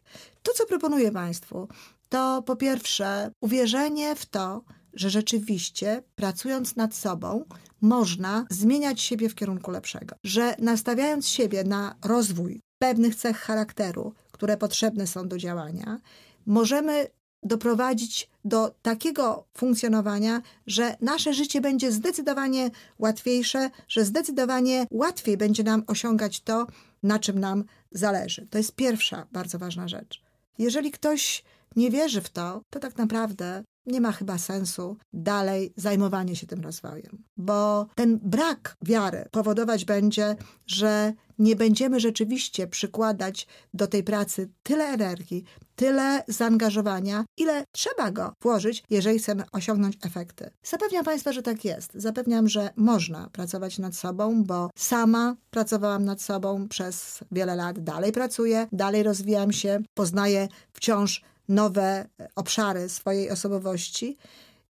To, 0.44 0.54
co 0.54 0.66
proponuję 0.66 1.12
Państwu, 1.12 1.68
to 2.10 2.44
po 2.46 2.56
pierwsze 2.56 3.32
uwierzenie 3.42 4.16
w 4.16 4.26
to, 4.26 4.64
że 4.94 5.10
rzeczywiście 5.10 6.04
pracując 6.16 6.76
nad 6.76 6.96
sobą, 6.96 7.46
można 7.82 8.46
zmieniać 8.50 9.02
siebie 9.02 9.30
w 9.30 9.36
kierunku 9.36 9.72
lepszego. 9.72 10.16
Że 10.24 10.56
nastawiając 10.60 11.28
siebie 11.28 11.64
na 11.64 11.96
rozwój 12.06 12.62
pewnych 12.80 13.16
cech 13.16 13.38
charakteru, 13.38 14.14
które 14.32 14.58
potrzebne 14.58 15.08
są 15.08 15.28
do 15.28 15.38
działania, 15.38 16.00
możemy 16.46 17.08
doprowadzić 17.44 18.30
do 18.46 18.76
takiego 18.82 19.48
funkcjonowania, 19.58 20.42
że 20.68 20.96
nasze 21.02 21.34
życie 21.34 21.62
będzie 21.62 21.92
zdecydowanie 21.92 22.72
łatwiejsze, 23.00 23.70
że 23.88 24.06
zdecydowanie 24.06 24.88
łatwiej 24.92 25.38
będzie 25.38 25.64
nam 25.64 25.84
osiągać 25.88 26.42
to, 26.42 26.68
na 27.04 27.20
czym 27.20 27.40
nam 27.40 27.64
zależy. 27.92 28.48
To 28.50 28.58
jest 28.58 28.76
pierwsza 28.76 29.28
bardzo 29.32 29.60
ważna 29.60 29.88
rzecz. 29.88 30.22
Jeżeli 30.58 30.92
ktoś 30.92 31.44
nie 31.76 31.92
wierzy 31.92 32.22
w 32.22 32.30
to, 32.30 32.62
to 32.70 32.80
tak 32.80 32.98
naprawdę 32.98 33.64
nie 33.86 34.02
ma 34.02 34.12
chyba 34.12 34.38
sensu 34.38 34.98
dalej 35.14 35.74
zajmowanie 35.76 36.36
się 36.36 36.48
tym 36.48 36.62
rozwojem, 36.62 37.24
bo 37.38 37.88
ten 37.96 38.20
brak 38.24 38.78
wiary 38.82 39.26
powodować 39.32 39.86
będzie, 39.86 40.36
że 40.68 41.14
nie 41.40 41.56
będziemy 41.56 42.00
rzeczywiście 42.00 42.68
przykładać 42.68 43.48
do 43.74 43.88
tej 43.88 44.04
pracy 44.04 44.50
tyle 44.64 44.86
energii, 44.86 45.44
tyle 45.76 46.24
zaangażowania, 46.28 47.26
ile 47.38 47.64
trzeba 47.72 48.12
go 48.12 48.34
włożyć, 48.42 48.84
jeżeli 48.90 49.20
chcemy 49.20 49.44
osiągnąć 49.52 49.98
efekty. 50.06 50.50
Zapewniam 50.64 51.06
Państwa, 51.06 51.32
że 51.32 51.42
tak 51.42 51.66
jest. 51.66 51.92
Zapewniam, 51.96 52.48
że 52.48 52.70
można 52.76 53.30
pracować 53.30 53.80
nad 53.80 53.96
sobą, 53.96 54.44
bo 54.44 54.70
sama 54.76 55.36
pracowałam 55.50 56.06
nad 56.06 56.22
sobą 56.22 56.68
przez 56.68 57.20
wiele 57.32 57.56
lat, 57.56 57.80
dalej 57.80 58.12
pracuję, 58.12 58.68
dalej 58.72 59.04
rozwijam 59.04 59.52
się, 59.52 59.80
poznaję 59.94 60.48
wciąż 60.74 61.22
nowe 61.52 62.10
obszary 62.36 62.90
swojej 62.90 63.30
osobowości 63.32 64.18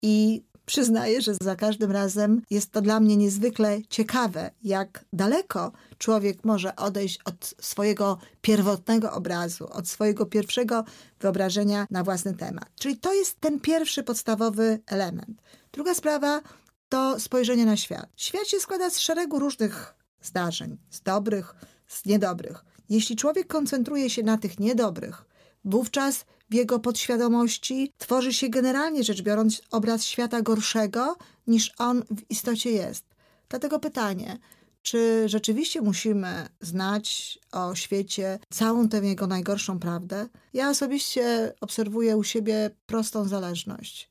i 0.02 0.42
przyznaję, 0.66 1.22
że 1.22 1.34
za 1.40 1.56
każdym 1.56 1.90
razem 1.90 2.42
jest 2.50 2.70
to 2.72 2.80
dla 2.80 3.00
mnie 3.00 3.16
niezwykle 3.16 3.80
ciekawe, 3.88 4.50
jak 4.62 5.04
daleko 5.12 5.72
człowiek 5.98 6.44
może 6.44 6.76
odejść 6.76 7.18
od 7.24 7.54
swojego 7.60 8.18
pierwotnego 8.40 9.12
obrazu, 9.12 9.68
od 9.70 9.88
swojego 9.88 10.26
pierwszego 10.26 10.84
wyobrażenia 11.20 11.86
na 11.90 12.04
własny 12.04 12.34
temat. 12.34 12.70
Czyli 12.80 12.96
to 12.96 13.14
jest 13.14 13.40
ten 13.40 13.60
pierwszy 13.60 14.02
podstawowy 14.02 14.80
element. 14.86 15.42
Druga 15.72 15.94
sprawa 15.94 16.40
to 16.88 17.20
spojrzenie 17.20 17.66
na 17.66 17.76
świat. 17.76 18.06
Świat 18.16 18.46
się 18.48 18.60
składa 18.60 18.90
z 18.90 18.98
szeregu 18.98 19.38
różnych 19.38 19.94
zdarzeń, 20.22 20.78
z 20.90 21.02
dobrych, 21.02 21.54
z 21.86 22.04
niedobrych. 22.06 22.64
Jeśli 22.88 23.16
człowiek 23.16 23.46
koncentruje 23.46 24.10
się 24.10 24.22
na 24.22 24.38
tych 24.38 24.60
niedobrych, 24.60 25.24
wówczas 25.64 26.24
w 26.52 26.54
jego 26.54 26.78
podświadomości 26.78 27.92
tworzy 27.98 28.32
się 28.32 28.48
generalnie 28.48 29.04
rzecz 29.04 29.22
biorąc 29.22 29.62
obraz 29.70 30.04
świata 30.04 30.42
gorszego 30.42 31.16
niż 31.46 31.72
on 31.78 32.02
w 32.10 32.30
istocie 32.30 32.70
jest. 32.70 33.04
Dlatego 33.48 33.78
pytanie, 33.78 34.38
czy 34.82 35.28
rzeczywiście 35.28 35.80
musimy 35.80 36.48
znać 36.60 37.38
o 37.52 37.74
świecie 37.74 38.38
całą 38.50 38.88
tę 38.88 38.98
jego 38.98 39.26
najgorszą 39.26 39.78
prawdę? 39.78 40.28
Ja 40.52 40.70
osobiście 40.70 41.54
obserwuję 41.60 42.16
u 42.16 42.24
siebie 42.24 42.70
prostą 42.86 43.28
zależność. 43.28 44.10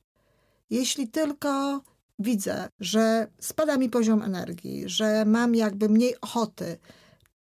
Jeśli 0.70 1.08
tylko 1.08 1.82
widzę, 2.18 2.68
że 2.80 3.26
spada 3.40 3.76
mi 3.76 3.88
poziom 3.88 4.22
energii, 4.22 4.82
że 4.86 5.24
mam 5.24 5.54
jakby 5.54 5.88
mniej 5.88 6.20
ochoty 6.20 6.78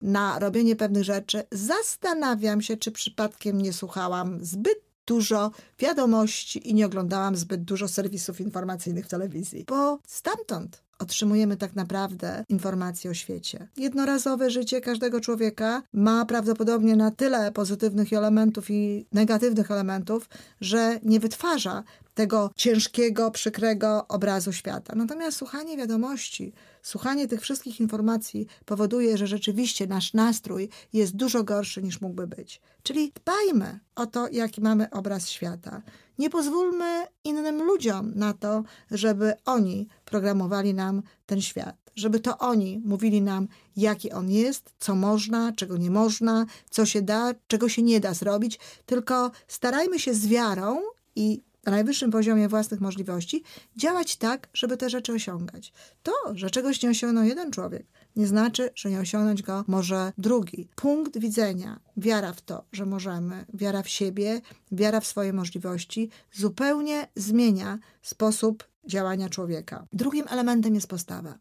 na 0.01 0.39
robienie 0.39 0.75
pewnych 0.75 1.03
rzeczy, 1.03 1.43
zastanawiam 1.51 2.61
się, 2.61 2.77
czy 2.77 2.91
przypadkiem 2.91 3.61
nie 3.61 3.73
słuchałam 3.73 4.45
zbyt 4.45 4.88
dużo 5.09 5.51
wiadomości 5.79 6.69
i 6.69 6.73
nie 6.73 6.85
oglądałam 6.85 7.35
zbyt 7.35 7.63
dużo 7.63 7.87
serwisów 7.87 8.41
informacyjnych 8.41 9.05
w 9.05 9.09
telewizji, 9.09 9.65
bo 9.67 9.99
stamtąd 10.07 10.83
otrzymujemy 10.99 11.57
tak 11.57 11.75
naprawdę 11.75 12.45
informacje 12.49 13.11
o 13.11 13.13
świecie. 13.13 13.67
Jednorazowe 13.77 14.51
życie 14.51 14.81
każdego 14.81 15.21
człowieka 15.21 15.83
ma 15.93 16.25
prawdopodobnie 16.25 16.95
na 16.95 17.11
tyle 17.11 17.51
pozytywnych 17.51 18.13
elementów 18.13 18.69
i 18.69 19.05
negatywnych 19.11 19.71
elementów, 19.71 20.29
że 20.61 20.99
nie 21.03 21.19
wytwarza 21.19 21.83
tego 22.13 22.51
ciężkiego, 22.55 23.31
przykrego 23.31 24.07
obrazu 24.07 24.53
świata. 24.53 24.93
Natomiast 24.95 25.37
słuchanie 25.37 25.77
wiadomości, 25.77 26.53
słuchanie 26.83 27.27
tych 27.27 27.41
wszystkich 27.41 27.79
informacji 27.79 28.47
powoduje, 28.65 29.17
że 29.17 29.27
rzeczywiście 29.27 29.87
nasz 29.87 30.13
nastrój 30.13 30.69
jest 30.93 31.15
dużo 31.15 31.43
gorszy 31.43 31.83
niż 31.83 32.01
mógłby 32.01 32.27
być. 32.27 32.61
Czyli 32.83 33.11
dbajmy 33.15 33.79
o 33.95 34.05
to, 34.05 34.27
jaki 34.31 34.61
mamy 34.61 34.89
obraz 34.89 35.29
świata. 35.29 35.81
Nie 36.17 36.29
pozwólmy 36.29 37.07
innym 37.23 37.63
ludziom 37.63 38.11
na 38.15 38.33
to, 38.33 38.63
żeby 38.91 39.33
oni 39.45 39.87
programowali 40.05 40.73
nam 40.73 41.01
ten 41.25 41.41
świat, 41.41 41.75
żeby 41.95 42.19
to 42.19 42.37
oni 42.37 42.81
mówili 42.85 43.21
nam, 43.21 43.47
jaki 43.75 44.11
on 44.11 44.31
jest, 44.31 44.73
co 44.79 44.95
można, 44.95 45.51
czego 45.51 45.77
nie 45.77 45.91
można, 45.91 46.45
co 46.69 46.85
się 46.85 47.01
da, 47.01 47.31
czego 47.47 47.69
się 47.69 47.81
nie 47.81 47.99
da 47.99 48.13
zrobić, 48.13 48.59
tylko 48.85 49.31
starajmy 49.47 49.99
się 49.99 50.13
z 50.13 50.27
wiarą 50.27 50.81
i 51.15 51.41
na 51.65 51.71
najwyższym 51.71 52.11
poziomie 52.11 52.47
własnych 52.47 52.81
możliwości 52.81 53.43
działać 53.75 54.15
tak, 54.15 54.47
żeby 54.53 54.77
te 54.77 54.89
rzeczy 54.89 55.13
osiągać. 55.13 55.73
To, 56.03 56.11
że 56.33 56.49
czegoś 56.49 56.83
nie 56.83 56.89
osiągnął 56.89 57.23
jeden 57.23 57.51
człowiek, 57.51 57.87
nie 58.15 58.27
znaczy, 58.27 58.69
że 58.75 58.89
nie 58.89 58.99
osiągnąć 58.99 59.41
go 59.41 59.63
może 59.67 60.13
drugi. 60.17 60.69
Punkt 60.75 61.17
widzenia, 61.17 61.79
wiara 61.97 62.33
w 62.33 62.41
to, 62.41 62.63
że 62.71 62.85
możemy, 62.85 63.45
wiara 63.53 63.83
w 63.83 63.89
siebie, 63.89 64.41
wiara 64.71 64.99
w 64.99 65.07
swoje 65.07 65.33
możliwości 65.33 66.09
zupełnie 66.33 67.07
zmienia 67.15 67.79
sposób 68.01 68.63
działania 68.85 69.29
człowieka. 69.29 69.87
Drugim 69.93 70.25
elementem 70.29 70.75
jest 70.75 70.87
postawa. 70.87 71.37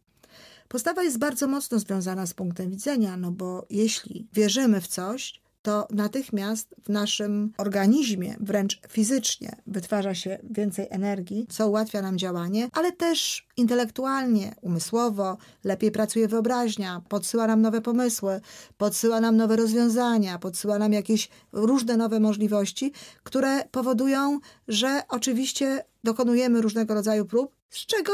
Postawa 0.68 1.02
jest 1.02 1.18
bardzo 1.18 1.48
mocno 1.48 1.78
związana 1.78 2.26
z 2.26 2.34
punktem 2.34 2.70
widzenia, 2.70 3.16
no 3.16 3.32
bo 3.32 3.66
jeśli 3.70 4.28
wierzymy 4.32 4.80
w 4.80 4.86
coś, 4.86 5.40
to 5.62 5.86
natychmiast 5.90 6.74
w 6.84 6.88
naszym 6.88 7.52
organizmie, 7.58 8.36
wręcz 8.40 8.80
fizycznie, 8.88 9.56
wytwarza 9.66 10.14
się 10.14 10.38
więcej 10.50 10.86
energii, 10.90 11.46
co 11.48 11.68
ułatwia 11.68 12.02
nam 12.02 12.18
działanie, 12.18 12.68
ale 12.72 12.92
też 12.92 13.48
intelektualnie, 13.56 14.54
umysłowo 14.60 15.36
lepiej 15.64 15.90
pracuje 15.90 16.28
wyobraźnia, 16.28 17.02
podsyła 17.08 17.46
nam 17.46 17.62
nowe 17.62 17.80
pomysły, 17.80 18.40
podsyła 18.78 19.20
nam 19.20 19.36
nowe 19.36 19.56
rozwiązania, 19.56 20.38
podsyła 20.38 20.78
nam 20.78 20.92
jakieś 20.92 21.28
różne 21.52 21.96
nowe 21.96 22.20
możliwości, 22.20 22.92
które 23.22 23.64
powodują, 23.64 24.38
że 24.68 25.02
oczywiście 25.08 25.84
dokonujemy 26.04 26.60
różnego 26.60 26.94
rodzaju 26.94 27.24
prób, 27.24 27.54
z 27.70 27.86
czego 27.86 28.12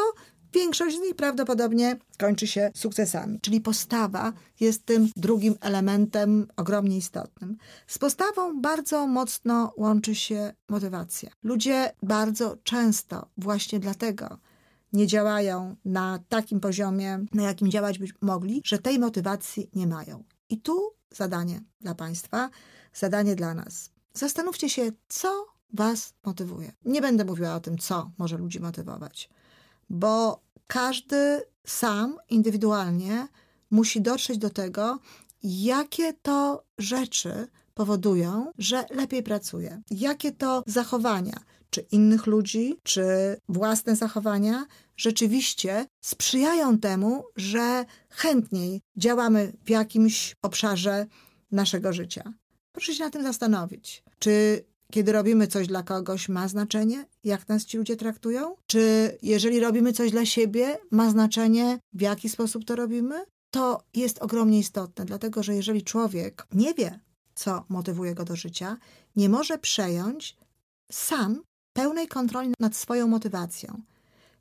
Większość 0.54 0.96
z 0.96 1.00
nich 1.00 1.16
prawdopodobnie 1.16 1.96
kończy 2.18 2.46
się 2.46 2.70
sukcesami. 2.74 3.40
Czyli 3.40 3.60
postawa 3.60 4.32
jest 4.60 4.86
tym 4.86 5.08
drugim 5.16 5.54
elementem 5.60 6.46
ogromnie 6.56 6.96
istotnym. 6.96 7.56
Z 7.86 7.98
postawą 7.98 8.60
bardzo 8.60 9.06
mocno 9.06 9.72
łączy 9.76 10.14
się 10.14 10.52
motywacja. 10.68 11.30
Ludzie 11.42 11.92
bardzo 12.02 12.56
często 12.62 13.28
właśnie 13.36 13.80
dlatego 13.80 14.38
nie 14.92 15.06
działają 15.06 15.76
na 15.84 16.18
takim 16.28 16.60
poziomie, 16.60 17.24
na 17.32 17.42
jakim 17.42 17.70
działać 17.70 17.98
by 17.98 18.06
mogli, 18.20 18.62
że 18.64 18.78
tej 18.78 18.98
motywacji 18.98 19.70
nie 19.74 19.86
mają. 19.86 20.24
I 20.48 20.60
tu 20.60 20.94
zadanie 21.10 21.60
dla 21.80 21.94
Państwa, 21.94 22.50
zadanie 22.94 23.36
dla 23.36 23.54
nas. 23.54 23.90
Zastanówcie 24.14 24.70
się, 24.70 24.92
co 25.08 25.46
Was 25.72 26.14
motywuje. 26.24 26.72
Nie 26.84 27.00
będę 27.00 27.24
mówiła 27.24 27.54
o 27.54 27.60
tym, 27.60 27.78
co 27.78 28.10
może 28.18 28.36
ludzi 28.38 28.60
motywować, 28.60 29.30
bo 29.90 30.42
każdy 30.66 31.42
sam, 31.66 32.16
indywidualnie 32.30 33.28
musi 33.70 34.00
dotrzeć 34.00 34.38
do 34.38 34.50
tego, 34.50 34.98
jakie 35.42 36.12
to 36.12 36.64
rzeczy 36.78 37.48
powodują, 37.74 38.52
że 38.58 38.84
lepiej 38.90 39.22
pracuje. 39.22 39.82
Jakie 39.90 40.32
to 40.32 40.62
zachowania, 40.66 41.40
czy 41.70 41.80
innych 41.80 42.26
ludzi, 42.26 42.74
czy 42.82 43.04
własne 43.48 43.96
zachowania, 43.96 44.66
rzeczywiście 44.96 45.86
sprzyjają 46.00 46.78
temu, 46.78 47.24
że 47.36 47.84
chętniej 48.10 48.82
działamy 48.96 49.52
w 49.64 49.70
jakimś 49.70 50.36
obszarze 50.42 51.06
naszego 51.50 51.92
życia. 51.92 52.32
Proszę 52.72 52.94
się 52.94 53.04
na 53.04 53.10
tym 53.10 53.22
zastanowić. 53.22 54.02
Czy 54.18 54.64
kiedy 54.92 55.12
robimy 55.12 55.46
coś 55.46 55.66
dla 55.66 55.82
kogoś, 55.82 56.28
ma 56.28 56.48
znaczenie, 56.48 57.06
jak 57.24 57.48
nas 57.48 57.64
ci 57.64 57.76
ludzie 57.76 57.96
traktują? 57.96 58.56
Czy 58.66 59.16
jeżeli 59.22 59.60
robimy 59.60 59.92
coś 59.92 60.10
dla 60.10 60.26
siebie, 60.26 60.78
ma 60.90 61.10
znaczenie, 61.10 61.78
w 61.92 62.00
jaki 62.00 62.28
sposób 62.28 62.64
to 62.64 62.76
robimy? 62.76 63.24
To 63.50 63.84
jest 63.94 64.22
ogromnie 64.22 64.58
istotne, 64.58 65.04
dlatego 65.04 65.42
że 65.42 65.54
jeżeli 65.54 65.82
człowiek 65.82 66.46
nie 66.52 66.74
wie, 66.74 67.00
co 67.34 67.64
motywuje 67.68 68.14
go 68.14 68.24
do 68.24 68.36
życia, 68.36 68.76
nie 69.16 69.28
może 69.28 69.58
przejąć 69.58 70.36
sam 70.92 71.42
pełnej 71.72 72.08
kontroli 72.08 72.52
nad 72.60 72.76
swoją 72.76 73.08
motywacją. 73.08 73.82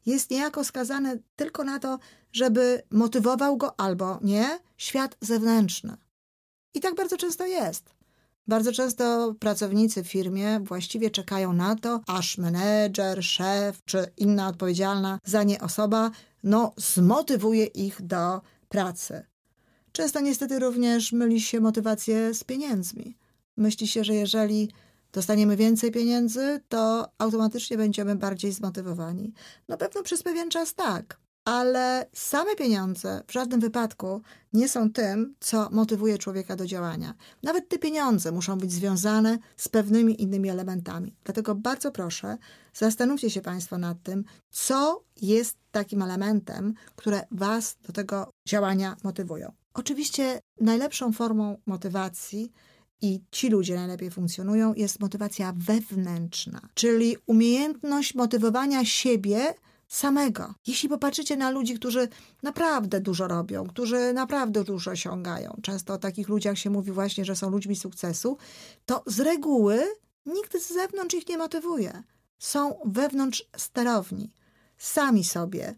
Jest 0.05 0.31
niejako 0.31 0.63
skazany 0.63 1.23
tylko 1.35 1.63
na 1.63 1.79
to, 1.79 1.99
żeby 2.31 2.83
motywował 2.91 3.57
go 3.57 3.79
albo 3.79 4.19
nie 4.21 4.59
świat 4.77 5.17
zewnętrzny. 5.21 5.97
I 6.73 6.79
tak 6.79 6.95
bardzo 6.95 7.17
często 7.17 7.45
jest. 7.45 8.02
Bardzo 8.47 8.71
często 8.71 9.35
pracownicy 9.39 10.03
w 10.03 10.07
firmie 10.07 10.59
właściwie 10.59 11.09
czekają 11.09 11.53
na 11.53 11.75
to, 11.75 12.01
aż 12.07 12.37
menedżer, 12.37 13.23
szef 13.23 13.81
czy 13.85 14.05
inna 14.17 14.47
odpowiedzialna 14.47 15.19
za 15.25 15.43
nie 15.43 15.61
osoba 15.61 16.11
no, 16.43 16.73
zmotywuje 16.77 17.65
ich 17.65 18.01
do 18.01 18.41
pracy. 18.69 19.25
Często 19.91 20.19
niestety 20.19 20.59
również 20.59 21.11
myli 21.11 21.41
się 21.41 21.59
motywację 21.59 22.33
z 22.33 22.43
pieniędzmi. 22.43 23.17
Myśli 23.57 23.87
się, 23.87 24.03
że 24.03 24.15
jeżeli 24.15 24.71
dostaniemy 25.11 25.57
więcej 25.57 25.91
pieniędzy, 25.91 26.61
to 26.69 27.09
automatycznie 27.17 27.77
będziemy 27.77 28.15
bardziej 28.15 28.51
zmotywowani. 28.51 29.33
No 29.67 29.77
pewno 29.77 30.03
przez 30.03 30.23
pewien 30.23 30.49
czas 30.49 30.73
tak, 30.73 31.19
ale 31.45 32.09
same 32.13 32.55
pieniądze 32.55 33.23
w 33.27 33.31
żadnym 33.31 33.59
wypadku 33.59 34.21
nie 34.53 34.69
są 34.69 34.91
tym, 34.91 35.35
co 35.39 35.69
motywuje 35.71 36.17
człowieka 36.17 36.55
do 36.55 36.65
działania. 36.65 37.13
Nawet 37.43 37.69
te 37.69 37.79
pieniądze 37.79 38.31
muszą 38.31 38.57
być 38.57 38.71
związane 38.71 39.39
z 39.57 39.67
pewnymi 39.69 40.21
innymi 40.21 40.49
elementami. 40.49 41.15
Dlatego 41.23 41.55
bardzo 41.55 41.91
proszę, 41.91 42.37
zastanówcie 42.73 43.29
się 43.29 43.41
Państwo 43.41 43.77
nad 43.77 44.03
tym, 44.03 44.23
co 44.49 45.03
jest 45.21 45.57
takim 45.71 46.01
elementem, 46.01 46.73
które 46.95 47.21
Was 47.31 47.77
do 47.87 47.93
tego 47.93 48.31
działania 48.47 48.95
motywują. 49.03 49.51
Oczywiście 49.73 50.39
najlepszą 50.59 51.13
formą 51.13 51.57
motywacji 51.65 52.51
i 53.01 53.21
ci 53.31 53.49
ludzie 53.49 53.75
najlepiej 53.75 54.11
funkcjonują, 54.11 54.73
jest 54.73 54.99
motywacja 54.99 55.53
wewnętrzna, 55.57 56.61
czyli 56.73 57.17
umiejętność 57.27 58.15
motywowania 58.15 58.85
siebie 58.85 59.53
samego. 59.93 60.53
Jeśli 60.67 60.89
popatrzycie 60.89 61.37
na 61.37 61.49
ludzi, 61.49 61.75
którzy 61.75 62.07
naprawdę 62.43 63.01
dużo 63.01 63.27
robią, 63.27 63.67
którzy 63.67 64.13
naprawdę 64.13 64.63
dużo 64.63 64.91
osiągają, 64.91 65.57
często 65.61 65.93
o 65.93 65.97
takich 65.97 66.29
ludziach 66.29 66.57
się 66.57 66.69
mówi 66.69 66.91
właśnie, 66.91 67.25
że 67.25 67.35
są 67.35 67.49
ludźmi 67.49 67.75
sukcesu, 67.75 68.37
to 68.85 69.03
z 69.05 69.19
reguły 69.19 69.83
nikt 70.25 70.61
z 70.61 70.73
zewnątrz 70.73 71.15
ich 71.15 71.29
nie 71.29 71.37
motywuje. 71.37 72.03
Są 72.39 72.79
wewnątrz 72.85 73.45
sterowni. 73.57 74.31
Sami 74.77 75.23
sobie 75.23 75.75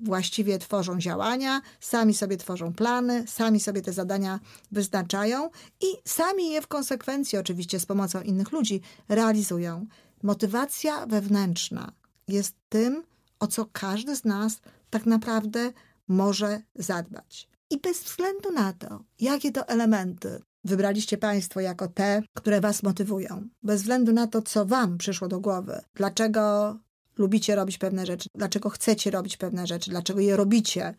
właściwie 0.00 0.58
tworzą 0.58 0.98
działania, 0.98 1.60
sami 1.80 2.14
sobie 2.14 2.36
tworzą 2.36 2.74
plany, 2.74 3.24
sami 3.28 3.60
sobie 3.60 3.82
te 3.82 3.92
zadania 3.92 4.40
wyznaczają 4.72 5.50
i 5.80 5.86
sami 6.04 6.50
je 6.50 6.62
w 6.62 6.66
konsekwencji, 6.66 7.38
oczywiście 7.38 7.80
z 7.80 7.86
pomocą 7.86 8.20
innych 8.20 8.52
ludzi, 8.52 8.80
realizują. 9.08 9.86
Motywacja 10.22 11.06
wewnętrzna 11.06 11.92
jest 12.28 12.54
tym, 12.68 13.02
o 13.44 13.46
co 13.46 13.66
każdy 13.72 14.16
z 14.16 14.24
nas 14.24 14.60
tak 14.90 15.06
naprawdę 15.06 15.72
może 16.08 16.62
zadbać. 16.74 17.48
I 17.70 17.78
bez 17.78 18.02
względu 18.02 18.52
na 18.52 18.72
to, 18.72 19.04
jakie 19.20 19.52
to 19.52 19.68
elementy 19.68 20.42
wybraliście 20.64 21.18
Państwo 21.18 21.60
jako 21.60 21.88
te, 21.88 22.22
które 22.34 22.60
Was 22.60 22.82
motywują. 22.82 23.48
Bez 23.62 23.80
względu 23.80 24.12
na 24.12 24.26
to, 24.26 24.42
co 24.42 24.66
Wam 24.66 24.98
przyszło 24.98 25.28
do 25.28 25.40
głowy. 25.40 25.80
Dlaczego 25.94 26.76
lubicie 27.18 27.54
robić 27.54 27.78
pewne 27.78 28.06
rzeczy, 28.06 28.28
dlaczego 28.34 28.70
chcecie 28.70 29.10
robić 29.10 29.36
pewne 29.36 29.66
rzeczy, 29.66 29.90
dlaczego 29.90 30.20
je 30.20 30.36
robicie 30.36 30.94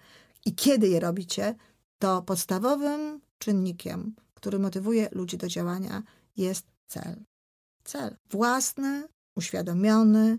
i 0.45 0.55
kiedy 0.55 0.87
je 0.87 0.99
robicie, 0.99 1.55
to 1.99 2.21
podstawowym 2.21 3.21
czynnikiem, 3.37 4.15
który 4.33 4.59
motywuje 4.59 5.09
ludzi 5.11 5.37
do 5.37 5.47
działania, 5.47 6.03
jest 6.37 6.65
cel. 6.87 7.23
Cel 7.83 8.17
własny, 8.29 9.07
uświadomiony, 9.35 10.37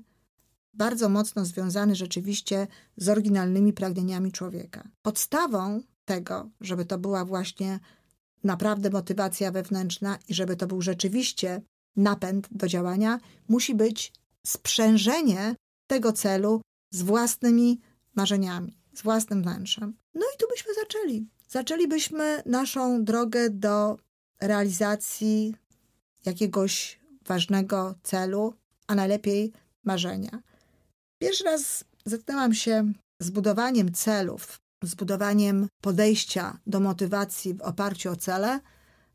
bardzo 0.77 1.09
mocno 1.09 1.45
związany 1.45 1.95
rzeczywiście 1.95 2.67
z 2.97 3.09
oryginalnymi 3.09 3.73
pragnieniami 3.73 4.33
człowieka. 4.33 4.89
Podstawą 5.03 5.81
tego, 6.05 6.51
żeby 6.61 6.85
to 6.85 6.99
była 6.99 7.25
właśnie 7.25 7.81
naprawdę 8.45 8.91
motywacja 8.91 9.53
wewnętrzna 9.53 10.19
i 10.29 10.35
żeby 10.35 10.57
to 10.57 10.67
był 10.67 10.83
rzeczywiście 10.83 11.63
napęd 11.97 12.49
do 12.51 12.69
działania, 12.69 13.21
musi 13.49 13.75
być 13.75 14.13
sprzężenie 14.47 15.55
tego 15.87 16.13
celu 16.13 16.61
z 16.91 17.03
własnymi 17.03 17.81
marzeniami, 18.15 18.79
z 18.95 19.03
własnym 19.03 19.43
wnętrzem. 19.43 19.97
No 20.15 20.27
i 20.35 20.39
tu 20.39 20.47
byśmy 20.49 20.75
zaczęli. 20.75 21.27
Zaczęlibyśmy 21.49 22.43
naszą 22.47 23.05
drogę 23.05 23.51
do 23.51 23.97
realizacji 24.41 25.55
jakiegoś 26.25 27.01
ważnego 27.27 27.95
celu, 28.03 28.55
a 28.87 28.95
najlepiej 28.95 29.53
marzenia. 29.85 30.43
Pierwszy 31.19 31.45
raz 31.45 31.85
zetknęłam 32.05 32.55
się 32.55 32.93
z 33.21 33.31
budowaniem 33.31 33.93
celów, 33.93 34.61
z 34.83 34.95
budowaniem 34.95 35.69
podejścia 35.81 36.59
do 36.67 36.81
motywacji 36.81 37.55
w 37.55 37.63
oparciu 37.63 38.11
o 38.11 38.17
cele 38.17 38.61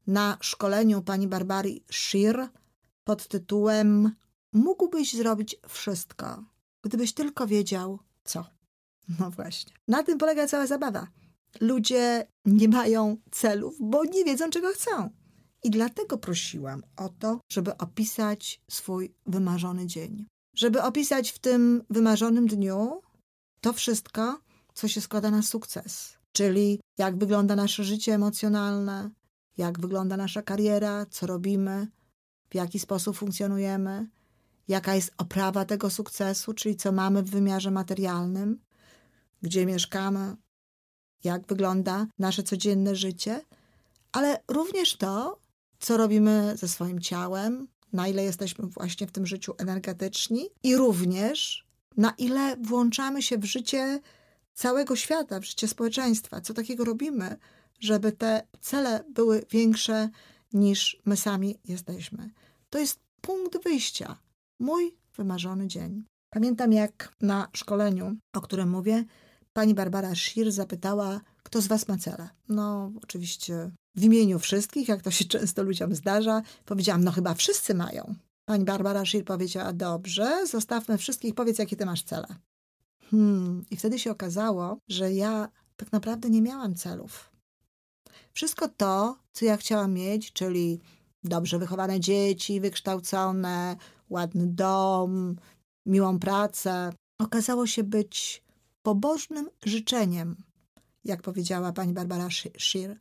na 0.07 0.37
szkoleniu 0.41 1.01
pani 1.01 1.27
Barbary 1.27 1.79
Shear 1.91 2.49
pod 3.03 3.27
tytułem 3.27 4.15
Mógłbyś 4.53 5.13
zrobić 5.13 5.55
wszystko, 5.67 6.43
gdybyś 6.83 7.13
tylko 7.13 7.47
wiedział 7.47 7.99
co. 8.23 8.45
No 9.19 9.31
właśnie. 9.31 9.73
Na 9.87 10.03
tym 10.03 10.17
polega 10.17 10.47
cała 10.47 10.67
zabawa. 10.67 11.07
Ludzie 11.61 12.27
nie 12.45 12.69
mają 12.69 13.17
celów, 13.31 13.75
bo 13.79 14.03
nie 14.03 14.25
wiedzą, 14.25 14.49
czego 14.49 14.67
chcą. 14.67 15.09
I 15.63 15.69
dlatego 15.69 16.17
prosiłam 16.17 16.83
o 16.97 17.09
to, 17.09 17.39
żeby 17.51 17.77
opisać 17.77 18.61
swój 18.71 19.13
wymarzony 19.25 19.87
dzień. 19.87 20.25
Żeby 20.55 20.81
opisać 20.81 21.31
w 21.31 21.39
tym 21.39 21.83
wymarzonym 21.89 22.47
dniu 22.47 23.01
to 23.61 23.73
wszystko, 23.73 24.39
co 24.73 24.87
się 24.87 25.01
składa 25.01 25.31
na 25.31 25.41
sukces. 25.41 26.17
Czyli 26.31 26.79
jak 26.97 27.17
wygląda 27.17 27.55
nasze 27.55 27.83
życie 27.83 28.13
emocjonalne, 28.13 29.09
jak 29.57 29.79
wygląda 29.79 30.17
nasza 30.17 30.41
kariera, 30.41 31.05
co 31.05 31.27
robimy, 31.27 31.87
w 32.49 32.55
jaki 32.55 32.79
sposób 32.79 33.17
funkcjonujemy, 33.17 34.09
jaka 34.67 34.95
jest 34.95 35.11
oprawa 35.17 35.65
tego 35.65 35.89
sukcesu, 35.89 36.53
czyli 36.53 36.75
co 36.75 36.91
mamy 36.91 37.23
w 37.23 37.29
wymiarze 37.29 37.71
materialnym, 37.71 38.59
gdzie 39.41 39.65
mieszkamy, 39.65 40.35
jak 41.23 41.47
wygląda 41.47 42.07
nasze 42.19 42.43
codzienne 42.43 42.95
życie, 42.95 43.41
ale 44.11 44.43
również 44.47 44.97
to, 44.97 45.39
co 45.79 45.97
robimy 45.97 46.57
ze 46.57 46.67
swoim 46.67 46.99
ciałem, 46.99 47.67
na 47.93 48.07
ile 48.07 48.23
jesteśmy 48.23 48.67
właśnie 48.67 49.07
w 49.07 49.11
tym 49.11 49.25
życiu 49.25 49.53
energetyczni 49.57 50.49
i 50.63 50.75
również 50.75 51.65
na 51.97 52.13
ile 52.17 52.57
włączamy 52.57 53.21
się 53.21 53.37
w 53.37 53.45
życie 53.45 53.99
całego 54.53 54.95
świata, 54.95 55.39
w 55.39 55.45
życie 55.45 55.67
społeczeństwa, 55.67 56.41
co 56.41 56.53
takiego 56.53 56.85
robimy, 56.85 57.37
żeby 57.79 58.11
te 58.11 58.47
cele 58.61 59.03
były 59.09 59.45
większe 59.49 60.09
niż 60.53 61.01
my 61.05 61.17
sami 61.17 61.59
jesteśmy. 61.65 62.29
To 62.69 62.79
jest 62.79 62.99
punkt 63.21 63.63
wyjścia, 63.63 64.17
mój 64.59 64.95
wymarzony 65.17 65.67
dzień. 65.67 66.03
Pamiętam, 66.29 66.73
jak 66.73 67.15
na 67.21 67.47
szkoleniu, 67.53 68.15
o 68.33 68.41
którym 68.41 68.69
mówię, 68.69 69.05
pani 69.53 69.73
Barbara 69.73 70.15
Schir 70.15 70.51
zapytała, 70.51 71.21
kto 71.51 71.61
z 71.61 71.67
was 71.67 71.87
ma 71.87 71.97
cele. 71.97 72.29
No, 72.49 72.91
oczywiście 73.03 73.71
w 73.95 74.03
imieniu 74.03 74.39
wszystkich, 74.39 74.87
jak 74.87 75.01
to 75.01 75.11
się 75.11 75.25
często 75.35 75.63
ludziom 75.63 75.95
zdarza, 75.95 76.41
powiedziałam, 76.65 77.03
no 77.03 77.11
chyba 77.11 77.33
wszyscy 77.33 77.73
mają. 77.73 78.15
Pani 78.45 78.65
Barbara 78.65 79.05
Schir 79.05 79.25
powiedziała, 79.25 79.73
dobrze, 79.73 80.47
zostawmy 80.47 80.97
wszystkich, 80.97 81.35
powiedz, 81.35 81.59
jakie 81.59 81.75
ty 81.75 81.85
masz 81.85 82.03
cele. 82.03 82.27
Hmm, 83.09 83.65
i 83.71 83.77
wtedy 83.77 83.99
się 83.99 84.11
okazało, 84.11 84.77
że 84.87 85.13
ja 85.13 85.49
tak 85.77 85.91
naprawdę 85.91 86.29
nie 86.29 86.41
miałam 86.41 86.75
celów. 86.75 87.31
Wszystko 88.33 88.67
to, 88.67 89.17
co 89.33 89.45
ja 89.45 89.57
chciałam 89.57 89.93
mieć, 89.93 90.33
czyli 90.33 90.79
dobrze 91.23 91.59
wychowane 91.59 91.99
dzieci, 91.99 92.61
wykształcone, 92.61 93.75
ładny 94.09 94.47
dom, 94.47 95.35
miłą 95.85 96.19
pracę, 96.19 96.93
okazało 97.19 97.67
się 97.67 97.83
być 97.83 98.43
pobożnym 98.83 99.49
życzeniem, 99.65 100.35
jak 101.03 101.21
powiedziała 101.21 101.73
pani 101.73 101.93
Barbara 101.93 102.27
Shear. 102.57 102.99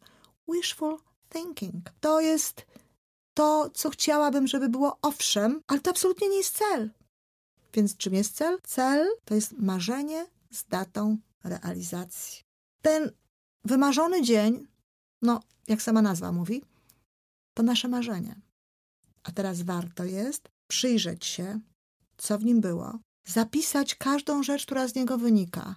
Wishful 0.48 0.98
thinking. 1.28 1.90
To 2.00 2.20
jest 2.20 2.66
to, 3.34 3.70
co 3.74 3.90
chciałabym, 3.90 4.46
żeby 4.46 4.68
było 4.68 4.98
owszem, 5.02 5.62
ale 5.66 5.80
to 5.80 5.90
absolutnie 5.90 6.28
nie 6.28 6.36
jest 6.36 6.58
cel. 6.58 6.90
Więc 7.74 7.96
czym 7.96 8.14
jest 8.14 8.34
cel? 8.34 8.58
Cel 8.62 9.08
to 9.24 9.34
jest 9.34 9.52
marzenie 9.52 10.26
z 10.50 10.64
datą 10.64 11.18
realizacji. 11.44 12.42
Ten 12.82 13.10
wymarzony 13.64 14.22
dzień, 14.22 14.66
no, 15.22 15.40
jak 15.68 15.82
sama 15.82 16.02
nazwa 16.02 16.32
mówi, 16.32 16.62
to 17.54 17.62
nasze 17.62 17.88
marzenie. 17.88 18.40
A 19.22 19.32
teraz 19.32 19.62
warto 19.62 20.04
jest 20.04 20.48
przyjrzeć 20.66 21.26
się, 21.26 21.60
co 22.16 22.38
w 22.38 22.44
nim 22.44 22.60
było, 22.60 22.98
zapisać 23.26 23.94
każdą 23.94 24.42
rzecz, 24.42 24.66
która 24.66 24.88
z 24.88 24.94
niego 24.94 25.18
wynika. 25.18 25.74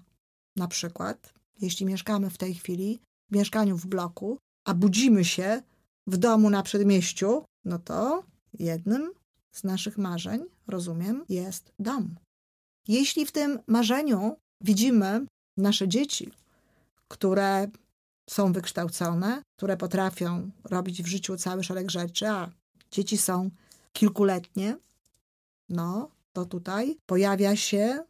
Na 0.55 0.67
przykład, 0.67 1.33
jeśli 1.59 1.85
mieszkamy 1.85 2.29
w 2.29 2.37
tej 2.37 2.55
chwili 2.55 2.99
w 3.31 3.35
mieszkaniu 3.35 3.77
w 3.77 3.85
bloku, 3.85 4.37
a 4.65 4.73
budzimy 4.73 5.25
się 5.25 5.61
w 6.07 6.17
domu 6.17 6.49
na 6.49 6.63
przedmieściu, 6.63 7.43
no 7.65 7.79
to 7.79 8.23
jednym 8.59 9.11
z 9.51 9.63
naszych 9.63 9.97
marzeń, 9.97 10.43
rozumiem, 10.67 11.25
jest 11.29 11.71
dom. 11.79 12.15
Jeśli 12.87 13.25
w 13.25 13.31
tym 13.31 13.59
marzeniu 13.67 14.37
widzimy 14.61 15.25
nasze 15.57 15.87
dzieci, 15.87 16.31
które 17.07 17.67
są 18.29 18.53
wykształcone, 18.53 19.41
które 19.57 19.77
potrafią 19.77 20.51
robić 20.63 21.03
w 21.03 21.07
życiu 21.07 21.37
cały 21.37 21.63
szereg 21.63 21.91
rzeczy, 21.91 22.27
a 22.27 22.51
dzieci 22.91 23.17
są 23.17 23.49
kilkuletnie, 23.93 24.77
no 25.69 26.11
to 26.33 26.45
tutaj 26.45 26.97
pojawia 27.05 27.55
się 27.55 28.03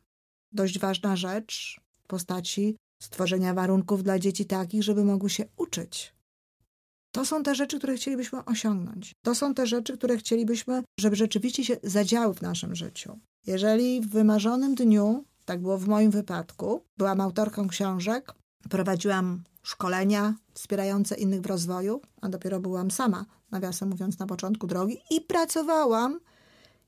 dość 0.52 0.80
ważna 0.80 1.16
rzecz 1.16 1.80
w 2.04 2.08
postaci 2.08 2.76
stworzenia 3.04 3.54
warunków 3.54 4.04
dla 4.04 4.20
dzieci 4.20 4.46
takich, 4.46 4.84
żeby 4.84 5.06
mogły 5.06 5.30
się 5.30 5.46
uczyć. 5.58 6.14
To 7.12 7.26
są 7.26 7.44
te 7.44 7.56
rzeczy, 7.56 7.78
które 7.78 7.96
chcielibyśmy 7.96 8.46
osiągnąć. 8.46 9.14
To 9.22 9.36
są 9.36 9.54
te 9.54 9.68
rzeczy, 9.68 9.98
które 9.98 10.18
chcielibyśmy, 10.18 10.84
żeby 11.00 11.16
rzeczywiście 11.16 11.66
się 11.66 11.78
zadziały 11.84 12.34
w 12.34 12.42
naszym 12.42 12.76
życiu. 12.76 13.20
Jeżeli 13.48 14.02
w 14.02 14.10
wymarzonym 14.10 14.76
dniu, 14.76 15.26
tak 15.46 15.62
było 15.62 15.78
w 15.78 15.88
moim 15.88 16.12
wypadku, 16.12 16.84
byłam 16.98 17.22
autorką 17.22 17.68
książek, 17.68 18.34
prowadziłam 18.70 19.44
szkolenia 19.64 20.36
wspierające 20.54 21.16
innych 21.16 21.42
w 21.42 21.46
rozwoju, 21.46 22.02
a 22.22 22.30
dopiero 22.30 22.60
byłam 22.60 22.92
sama, 22.92 23.26
nawiasem 23.52 23.90
mówiąc, 23.90 24.20
na 24.20 24.26
początku 24.26 24.68
drogi 24.68 24.98
i 25.12 25.22
pracowałam 25.22 26.20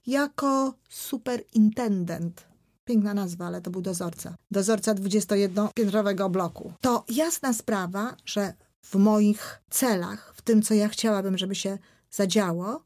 jako 0.08 0.73
superintendent. 0.89 2.55
Piękna 2.86 3.13
nazwa, 3.13 3.45
ale 3.45 3.62
to 3.62 3.71
był 3.71 3.82
dozorca. 3.82 4.36
Dozorca 4.52 4.95
21-piętrowego 4.95 6.30
bloku. 6.30 6.74
To 6.82 7.06
jasna 7.10 7.54
sprawa, 7.54 8.15
że 8.26 8.54
w 8.82 8.95
moich 8.95 9.62
celach, 9.69 10.34
w 10.36 10.41
tym, 10.41 10.62
co 10.62 10.74
ja 10.74 10.89
chciałabym, 10.89 11.38
żeby 11.38 11.56
się 11.56 11.78
zadziało, 12.12 12.84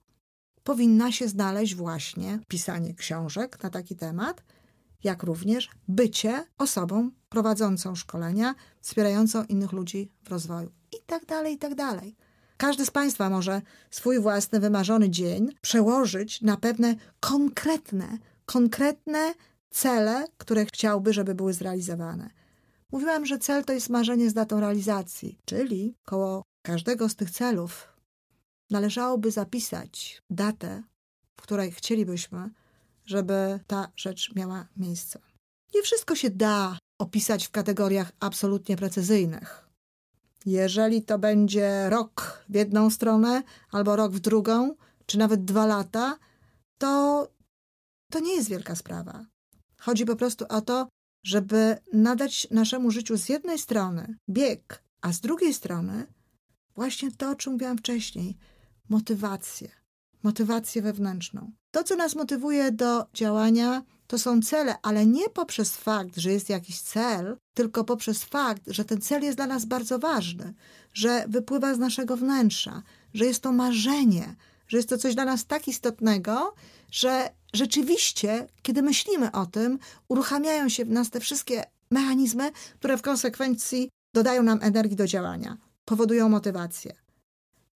powinna 0.64 1.12
się 1.12 1.28
znaleźć 1.28 1.76
właśnie 1.76 2.40
pisanie 2.48 2.96
książek 2.96 3.64
na 3.64 3.70
taki 3.70 3.96
temat, 3.96 4.44
jak 5.04 5.24
również 5.24 5.70
bycie 5.88 6.46
osobą 6.58 7.12
prowadzącą 7.30 7.96
szkolenia, 7.96 8.56
wspierającą 8.82 9.44
innych 9.44 9.72
ludzi 9.72 10.12
w 10.24 10.30
rozwoju 10.30 10.72
i 10.92 10.98
tak 11.06 11.26
dalej, 11.26 11.54
i 11.54 11.58
tak 11.58 11.76
dalej. 11.76 12.16
Każdy 12.58 12.86
z 12.86 12.92
Państwa 12.92 13.30
może 13.30 13.62
swój 13.92 14.20
własny 14.20 14.60
wymarzony 14.60 15.10
dzień 15.10 15.56
przełożyć 15.62 16.42
na 16.42 16.58
pewne 16.58 16.96
konkretne, 17.20 18.18
konkretne 18.46 19.34
cele, 19.70 20.26
które 20.38 20.66
chciałby, 20.66 21.14
żeby 21.14 21.36
były 21.36 21.54
zrealizowane. 21.54 22.30
Mówiłam, 22.92 23.26
że 23.26 23.40
cel 23.40 23.64
to 23.66 23.74
jest 23.74 23.90
marzenie 23.90 24.30
z 24.30 24.34
datą 24.34 24.60
realizacji, 24.60 25.40
czyli 25.46 25.96
koło 26.06 26.44
każdego 26.62 27.10
z 27.10 27.16
tych 27.16 27.32
celów 27.32 27.94
należałoby 28.70 29.32
zapisać 29.32 30.22
datę, 30.30 30.84
w 31.38 31.42
której 31.42 31.72
chcielibyśmy, 31.72 32.50
żeby 33.06 33.60
ta 33.68 33.92
rzecz 33.96 34.36
miała 34.36 34.68
miejsce. 34.78 35.20
Nie 35.76 35.82
wszystko 35.82 36.16
się 36.16 36.30
da 36.30 36.78
opisać 37.00 37.48
w 37.48 37.52
kategoriach 37.52 38.12
absolutnie 38.20 38.78
precyzyjnych. 38.78 39.70
Jeżeli 40.46 41.04
to 41.04 41.20
będzie 41.20 41.90
rok 41.90 42.44
w 42.50 42.56
jedną 42.56 42.90
stronę, 42.90 43.44
albo 43.72 43.96
rok 43.96 44.12
w 44.12 44.20
drugą, 44.20 44.76
czy 45.06 45.18
nawet 45.18 45.46
dwa 45.46 45.66
lata, 45.66 46.18
to 46.78 47.28
to 48.12 48.20
nie 48.20 48.36
jest 48.36 48.50
wielka 48.50 48.76
sprawa. 48.76 49.26
Chodzi 49.80 50.06
po 50.06 50.16
prostu 50.16 50.46
o 50.50 50.62
to, 50.62 50.88
żeby 51.26 51.78
nadać 51.94 52.48
naszemu 52.52 52.92
życiu 52.92 53.18
z 53.18 53.30
jednej 53.30 53.60
strony 53.60 54.18
bieg, 54.30 54.84
a 55.02 55.14
z 55.14 55.20
drugiej 55.20 55.54
strony 55.54 56.08
właśnie 56.76 57.12
to, 57.12 57.30
o 57.30 57.36
czym 57.36 57.54
mówiłam 57.54 57.78
wcześniej 57.78 58.38
motywację, 58.90 59.70
motywację 60.24 60.82
wewnętrzną. 60.82 61.52
To, 61.72 61.84
co 61.84 61.96
nas 61.96 62.16
motywuje 62.16 62.72
do 62.72 63.06
działania, 63.14 63.84
to 64.08 64.20
są 64.20 64.42
cele, 64.42 64.76
ale 64.82 65.06
nie 65.06 65.30
poprzez 65.30 65.76
fakt, 65.76 66.18
że 66.18 66.32
jest 66.32 66.50
jakiś 66.50 66.82
cel, 66.82 67.38
tylko 67.54 67.84
poprzez 67.84 68.24
fakt, 68.24 68.64
że 68.68 68.86
ten 68.86 69.02
cel 69.02 69.24
jest 69.24 69.38
dla 69.38 69.48
nas 69.48 69.66
bardzo 69.66 70.00
ważny, 70.00 70.54
że 70.94 71.26
wypływa 71.28 71.74
z 71.74 71.80
naszego 71.80 72.18
wnętrza, 72.18 72.84
że 73.14 73.26
jest 73.26 73.44
to 73.44 73.52
marzenie, 73.52 74.36
że 74.70 74.78
jest 74.78 74.90
to 74.90 74.98
coś 74.98 75.16
dla 75.16 75.26
nas 75.26 75.46
tak 75.46 75.68
istotnego, 75.68 76.56
że 76.92 77.30
rzeczywiście, 77.54 78.48
kiedy 78.62 78.82
myślimy 78.82 79.32
o 79.32 79.46
tym, 79.46 79.80
uruchamiają 80.08 80.70
się 80.70 80.86
w 80.86 80.90
nas 80.90 81.10
te 81.10 81.20
wszystkie 81.20 81.64
mechanizmy, 81.92 82.52
które 82.80 82.98
w 82.98 83.02
konsekwencji 83.02 83.90
dodają 84.14 84.44
nam 84.44 84.60
energii 84.62 84.96
do 84.96 85.08
działania, 85.08 85.58
powodują 85.86 86.30
motywację. 86.30 86.96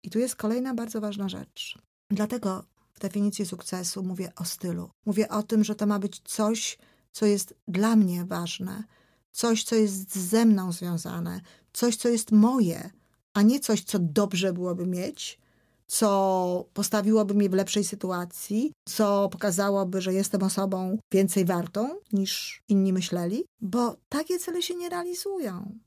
I 0.03 0.11
tu 0.11 0.19
jest 0.19 0.37
kolejna 0.37 0.75
bardzo 0.75 1.01
ważna 1.01 1.29
rzecz. 1.29 1.79
Dlatego 2.11 2.65
w 2.93 3.01
definicji 3.01 3.47
sukcesu 3.47 4.03
mówię 4.03 4.33
o 4.37 4.45
stylu. 4.45 4.91
Mówię 5.07 5.29
o 5.29 5.43
tym, 5.43 5.65
że 5.65 5.75
to 5.75 5.87
ma 5.87 5.99
być 5.99 6.21
coś, 6.25 6.79
co 7.13 7.27
jest 7.27 7.55
dla 7.69 7.97
mnie 7.97 8.25
ważne, 8.25 8.85
coś, 9.33 9.65
co 9.65 9.75
jest 9.75 10.17
ze 10.17 10.45
mną 10.45 10.73
związane, 10.73 11.41
coś, 11.73 11.97
co 11.97 12.09
jest 12.09 12.33
moje, 12.33 12.91
a 13.35 13.43
nie 13.43 13.61
coś, 13.61 13.85
co 13.85 13.99
dobrze 13.99 14.53
byłoby 14.53 14.87
mieć, 14.87 15.42
co 15.87 16.64
postawiłoby 16.73 17.35
mnie 17.35 17.49
w 17.49 17.55
lepszej 17.55 17.85
sytuacji, 17.85 18.73
co 18.88 19.29
pokazałoby, 19.29 20.01
że 20.01 20.14
jestem 20.14 20.42
osobą 20.42 20.99
więcej 21.12 21.45
wartą 21.45 21.88
niż 22.12 22.62
inni 22.68 22.92
myśleli, 22.92 23.45
bo 23.61 23.97
takie 24.09 24.38
cele 24.38 24.62
się 24.62 24.75
nie 24.75 24.88
realizują. 24.88 25.79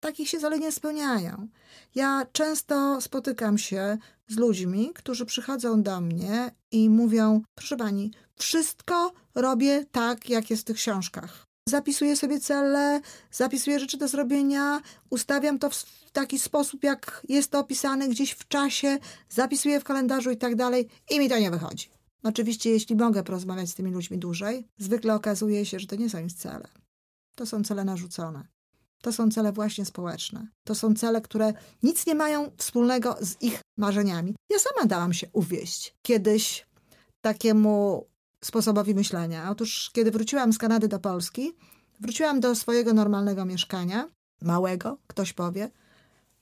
Takich 0.00 0.28
się 0.28 0.38
cele 0.38 0.58
nie 0.58 0.72
spełniają. 0.72 1.48
Ja 1.94 2.26
często 2.32 3.00
spotykam 3.00 3.58
się 3.58 3.98
z 4.28 4.36
ludźmi, 4.36 4.90
którzy 4.94 5.26
przychodzą 5.26 5.82
do 5.82 6.00
mnie 6.00 6.50
i 6.70 6.90
mówią: 6.90 7.42
Proszę 7.54 7.76
pani, 7.76 8.12
wszystko 8.36 9.12
robię 9.34 9.84
tak, 9.90 10.30
jak 10.30 10.50
jest 10.50 10.62
w 10.62 10.64
tych 10.64 10.76
książkach. 10.76 11.45
Zapisuję 11.68 12.16
sobie 12.16 12.40
cele, 12.40 13.00
zapisuję 13.32 13.80
rzeczy 13.80 13.96
do 13.96 14.08
zrobienia, 14.08 14.80
ustawiam 15.10 15.58
to 15.58 15.70
w 15.70 16.10
taki 16.12 16.38
sposób, 16.38 16.84
jak 16.84 17.22
jest 17.28 17.50
to 17.50 17.58
opisane 17.58 18.08
gdzieś 18.08 18.30
w 18.30 18.48
czasie, 18.48 18.98
zapisuję 19.28 19.80
w 19.80 19.84
kalendarzu 19.84 20.30
i 20.30 20.36
tak 20.36 20.54
dalej, 20.54 20.88
i 21.10 21.18
mi 21.18 21.28
to 21.28 21.38
nie 21.38 21.50
wychodzi. 21.50 21.90
Oczywiście, 22.22 22.70
jeśli 22.70 22.96
mogę 22.96 23.22
porozmawiać 23.22 23.68
z 23.68 23.74
tymi 23.74 23.90
ludźmi 23.90 24.18
dłużej, 24.18 24.68
zwykle 24.78 25.14
okazuje 25.14 25.66
się, 25.66 25.78
że 25.78 25.86
to 25.86 25.96
nie 25.96 26.10
są 26.10 26.24
ich 26.24 26.32
cele. 26.32 26.68
To 27.34 27.46
są 27.46 27.64
cele 27.64 27.84
narzucone. 27.84 28.46
To 29.02 29.12
są 29.12 29.30
cele 29.30 29.52
właśnie 29.52 29.84
społeczne. 29.84 30.48
To 30.64 30.74
są 30.74 30.94
cele, 30.94 31.20
które 31.20 31.52
nic 31.82 32.06
nie 32.06 32.14
mają 32.14 32.50
wspólnego 32.56 33.16
z 33.20 33.42
ich 33.42 33.60
marzeniami. 33.76 34.34
Ja 34.50 34.58
sama 34.58 34.86
dałam 34.86 35.12
się 35.12 35.26
uwieść 35.32 35.94
kiedyś 36.02 36.66
takiemu 37.20 38.06
sposobowi 38.44 38.94
myślenia. 38.94 39.50
Otóż, 39.50 39.90
kiedy 39.92 40.10
wróciłam 40.10 40.52
z 40.52 40.58
Kanady 40.58 40.88
do 40.88 40.98
Polski, 40.98 41.52
wróciłam 42.00 42.40
do 42.40 42.54
swojego 42.54 42.92
normalnego 42.92 43.44
mieszkania, 43.44 44.08
małego, 44.42 44.98
ktoś 45.06 45.32
powie, 45.32 45.70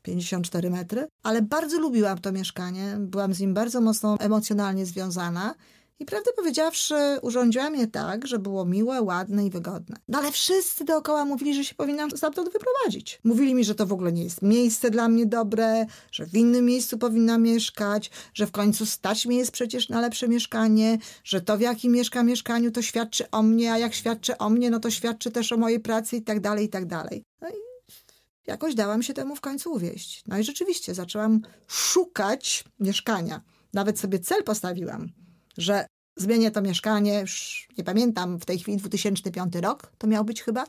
54 0.03 0.71
metry, 0.71 1.09
ale 1.23 1.43
bardzo 1.43 1.81
lubiłam 1.81 2.19
to 2.19 2.33
mieszkanie, 2.33 2.97
byłam 3.01 3.35
z 3.35 3.41
nim 3.41 3.55
bardzo 3.55 3.81
mocno 3.81 4.17
emocjonalnie 4.21 4.87
związana 4.87 5.55
i 6.01 6.05
prawdę 6.05 6.31
powiedziawszy, 6.37 6.95
urządziłam 7.23 7.75
je 7.75 7.87
tak, 7.87 8.27
że 8.27 8.39
było 8.39 8.65
miłe, 8.65 9.03
ładne 9.03 9.47
i 9.47 9.51
wygodne. 9.51 9.97
No 10.09 10.19
ale 10.19 10.33
wszyscy 10.33 10.85
dookoła 10.85 11.25
mówili, 11.25 11.55
że 11.55 11.65
się 11.65 11.75
powinnam 11.75 12.11
stamtąd 12.11 12.53
wyprowadzić. 12.53 13.21
Mówili 13.25 13.55
mi, 13.55 13.65
że 13.65 13.75
to 13.75 13.87
w 13.87 13.93
ogóle 13.93 14.13
nie 14.13 14.25
jest 14.25 14.43
miejsce 14.43 14.91
dla 14.91 15.09
mnie 15.09 15.27
dobre, 15.27 15.87
że 16.13 16.27
w 16.27 16.35
innym 16.35 16.65
miejscu 16.65 16.99
powinna 16.99 17.39
mieszkać, 17.39 18.11
że 18.35 18.47
w 18.47 18.51
końcu 18.51 18.87
stać 18.87 19.27
mi 19.27 19.37
jest 19.37 19.53
przecież 19.53 19.89
na 19.89 20.01
lepsze 20.01 20.29
mieszkanie, 20.29 20.99
że 21.25 21.41
to 21.41 21.57
w 21.57 21.61
jakim 21.61 21.93
mieszka 21.93 22.23
mieszkaniu 22.23 22.71
to 22.71 22.83
świadczy 22.83 23.31
o 23.31 23.43
mnie, 23.43 23.73
a 23.73 23.79
jak 23.79 23.95
świadczy 23.95 24.39
o 24.39 24.51
mnie, 24.51 24.71
no 24.71 24.81
to 24.81 24.91
świadczy 24.91 25.31
też 25.31 25.53
o 25.53 25.57
mojej 25.57 25.81
pracy 25.81 26.17
i 26.17 26.23
tak 26.23 26.41
dalej, 26.41 26.65
i 26.65 26.69
tak 26.69 26.87
dalej. 26.87 27.25
No 27.41 27.49
i 27.49 27.53
jakoś 28.47 28.75
dałam 28.75 29.03
się 29.03 29.15
temu 29.15 29.37
w 29.37 29.41
końcu 29.41 29.73
uwieść. 29.73 30.23
No 30.27 30.39
i 30.39 30.45
rzeczywiście 30.45 30.95
zaczęłam 30.95 31.41
szukać 31.67 32.65
mieszkania. 32.81 33.41
Nawet 33.73 33.99
sobie 34.01 34.19
cel 34.19 34.45
postawiłam 34.45 35.24
że 35.59 35.87
zmienię 36.17 36.51
to 36.51 36.63
mieszkanie, 36.63 37.21
już 37.21 37.67
nie 37.79 37.85
pamiętam, 37.85 38.39
w 38.39 38.45
tej 38.45 38.59
chwili 38.59 38.79
2005 38.79 39.55
rok 39.55 39.93
to 39.99 40.07
miał 40.07 40.25
być 40.25 40.43
chyba, 40.43 40.65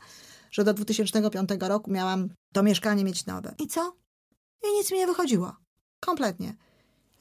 że 0.52 0.64
do 0.64 0.74
2005 0.74 1.50
roku 1.60 1.92
miałam 1.92 2.30
to 2.54 2.64
mieszkanie 2.64 3.04
mieć 3.04 3.26
nowe. 3.26 3.56
I 3.60 3.68
co? 3.68 3.96
I 4.64 4.78
nic 4.78 4.92
mi 4.92 4.98
nie 4.98 5.08
wychodziło. 5.08 5.56
Kompletnie. 6.00 6.56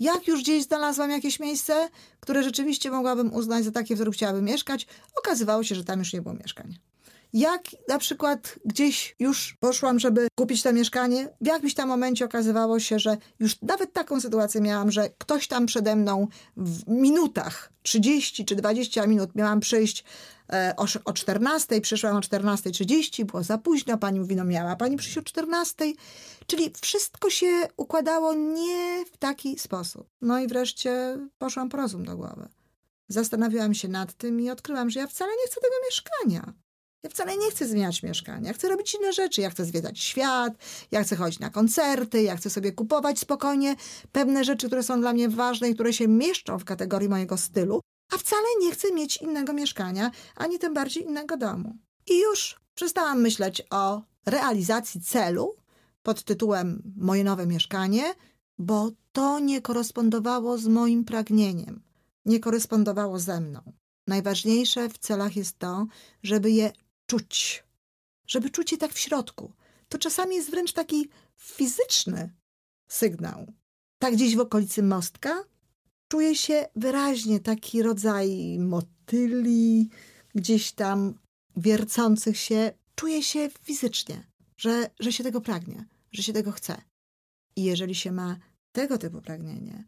Jak 0.00 0.28
już 0.28 0.42
gdzieś 0.42 0.64
znalazłam 0.64 1.10
jakieś 1.10 1.40
miejsce, 1.40 1.88
które 2.20 2.42
rzeczywiście 2.42 2.90
mogłabym 2.90 3.34
uznać 3.34 3.64
za 3.64 3.70
takie, 3.70 3.94
w 3.94 3.98
którym 3.98 4.12
chciałabym 4.12 4.44
mieszkać, 4.44 4.86
okazywało 5.18 5.64
się, 5.64 5.74
że 5.74 5.84
tam 5.84 5.98
już 5.98 6.12
nie 6.12 6.22
było 6.22 6.34
mieszkań. 6.34 6.78
Jak 7.34 7.62
na 7.88 7.98
przykład 7.98 8.58
gdzieś 8.64 9.16
już 9.18 9.56
poszłam, 9.60 9.98
żeby 9.98 10.28
kupić 10.38 10.62
to 10.62 10.72
mieszkanie, 10.72 11.28
w 11.40 11.46
jakimś 11.46 11.74
tam 11.74 11.88
momencie 11.88 12.24
okazywało 12.24 12.80
się, 12.80 12.98
że 12.98 13.16
już 13.40 13.62
nawet 13.62 13.92
taką 13.92 14.20
sytuację 14.20 14.60
miałam, 14.60 14.90
że 14.90 15.10
ktoś 15.18 15.48
tam 15.48 15.66
przede 15.66 15.96
mną 15.96 16.28
w 16.56 16.88
minutach, 16.88 17.72
30 17.82 18.44
czy 18.44 18.56
20 18.56 19.06
minut 19.06 19.34
miałam 19.34 19.60
przyjść 19.60 20.04
e, 20.52 20.74
o, 20.76 20.86
o 21.04 21.12
14, 21.12 21.80
przyszłam 21.80 22.16
o 22.16 22.20
14.30, 22.20 23.24
było 23.24 23.42
za 23.42 23.58
późno, 23.58 23.98
pani 23.98 24.20
mówi, 24.20 24.36
no 24.36 24.44
miała 24.44 24.76
pani 24.76 24.96
przyjść 24.96 25.18
o 25.18 25.22
14, 25.22 25.92
czyli 26.46 26.72
wszystko 26.80 27.30
się 27.30 27.68
układało 27.76 28.34
nie 28.34 29.04
w 29.12 29.16
taki 29.16 29.58
sposób. 29.58 30.08
No 30.22 30.38
i 30.38 30.46
wreszcie 30.46 31.18
poszłam 31.38 31.68
po 31.68 31.76
rozum 31.76 32.04
do 32.04 32.16
głowy. 32.16 32.48
Zastanawiałam 33.08 33.74
się 33.74 33.88
nad 33.88 34.14
tym 34.14 34.40
i 34.40 34.50
odkryłam, 34.50 34.90
że 34.90 35.00
ja 35.00 35.06
wcale 35.06 35.32
nie 35.32 35.46
chcę 35.46 35.60
tego 35.60 35.74
mieszkania. 35.86 36.63
Ja 37.04 37.10
wcale 37.10 37.36
nie 37.36 37.50
chcę 37.50 37.68
zmieniać 37.68 38.02
mieszkania. 38.02 38.52
Chcę 38.52 38.68
robić 38.68 38.94
inne 38.94 39.12
rzeczy. 39.12 39.40
Ja 39.40 39.50
chcę 39.50 39.64
zwiedzać 39.64 40.00
świat, 40.00 40.52
ja 40.90 41.04
chcę 41.04 41.16
chodzić 41.16 41.38
na 41.40 41.50
koncerty, 41.50 42.22
ja 42.22 42.36
chcę 42.36 42.50
sobie 42.50 42.72
kupować 42.72 43.18
spokojnie 43.18 43.76
pewne 44.12 44.44
rzeczy, 44.44 44.66
które 44.66 44.82
są 44.82 45.00
dla 45.00 45.12
mnie 45.12 45.28
ważne 45.28 45.70
i 45.70 45.74
które 45.74 45.92
się 45.92 46.08
mieszczą 46.08 46.58
w 46.58 46.64
kategorii 46.64 47.08
mojego 47.08 47.36
stylu, 47.36 47.80
a 48.12 48.18
wcale 48.18 48.42
nie 48.60 48.72
chcę 48.72 48.92
mieć 48.92 49.16
innego 49.16 49.52
mieszkania, 49.52 50.10
ani 50.36 50.58
tym 50.58 50.74
bardziej 50.74 51.04
innego 51.04 51.36
domu. 51.36 51.76
I 52.06 52.20
już 52.20 52.60
przestałam 52.74 53.20
myśleć 53.20 53.62
o 53.70 54.02
realizacji 54.26 55.00
celu 55.00 55.56
pod 56.02 56.24
tytułem 56.24 56.92
Moje 56.96 57.24
nowe 57.24 57.46
mieszkanie, 57.46 58.14
bo 58.58 58.90
to 59.12 59.38
nie 59.38 59.62
korespondowało 59.62 60.58
z 60.58 60.66
moim 60.66 61.04
pragnieniem, 61.04 61.82
nie 62.24 62.40
korespondowało 62.40 63.18
ze 63.18 63.40
mną. 63.40 63.60
Najważniejsze 64.06 64.88
w 64.88 64.98
celach 64.98 65.36
jest 65.36 65.58
to, 65.58 65.86
żeby 66.22 66.50
je 66.50 66.72
czuć, 67.14 67.64
żeby 68.26 68.50
czuć 68.50 68.72
je 68.72 68.78
tak 68.78 68.92
w 68.92 68.98
środku. 68.98 69.52
To 69.88 69.98
czasami 69.98 70.36
jest 70.36 70.50
wręcz 70.50 70.72
taki 70.72 71.08
fizyczny 71.36 72.32
sygnał. 72.88 73.52
Tak 73.98 74.14
gdzieś 74.14 74.36
w 74.36 74.40
okolicy 74.40 74.82
mostka 74.82 75.44
czuje 76.08 76.36
się 76.36 76.66
wyraźnie 76.76 77.40
taki 77.40 77.82
rodzaj 77.82 78.58
motyli, 78.58 79.88
gdzieś 80.34 80.72
tam 80.72 81.14
wiercących 81.56 82.38
się. 82.38 82.72
Czuje 82.94 83.22
się 83.22 83.50
fizycznie, 83.62 84.26
że, 84.56 84.90
że 85.00 85.12
się 85.12 85.24
tego 85.24 85.40
pragnie, 85.40 85.84
że 86.12 86.22
się 86.22 86.32
tego 86.32 86.52
chce. 86.52 86.82
I 87.56 87.64
jeżeli 87.64 87.94
się 87.94 88.12
ma 88.12 88.36
tego 88.72 88.98
typu 88.98 89.20
pragnienie, 89.20 89.84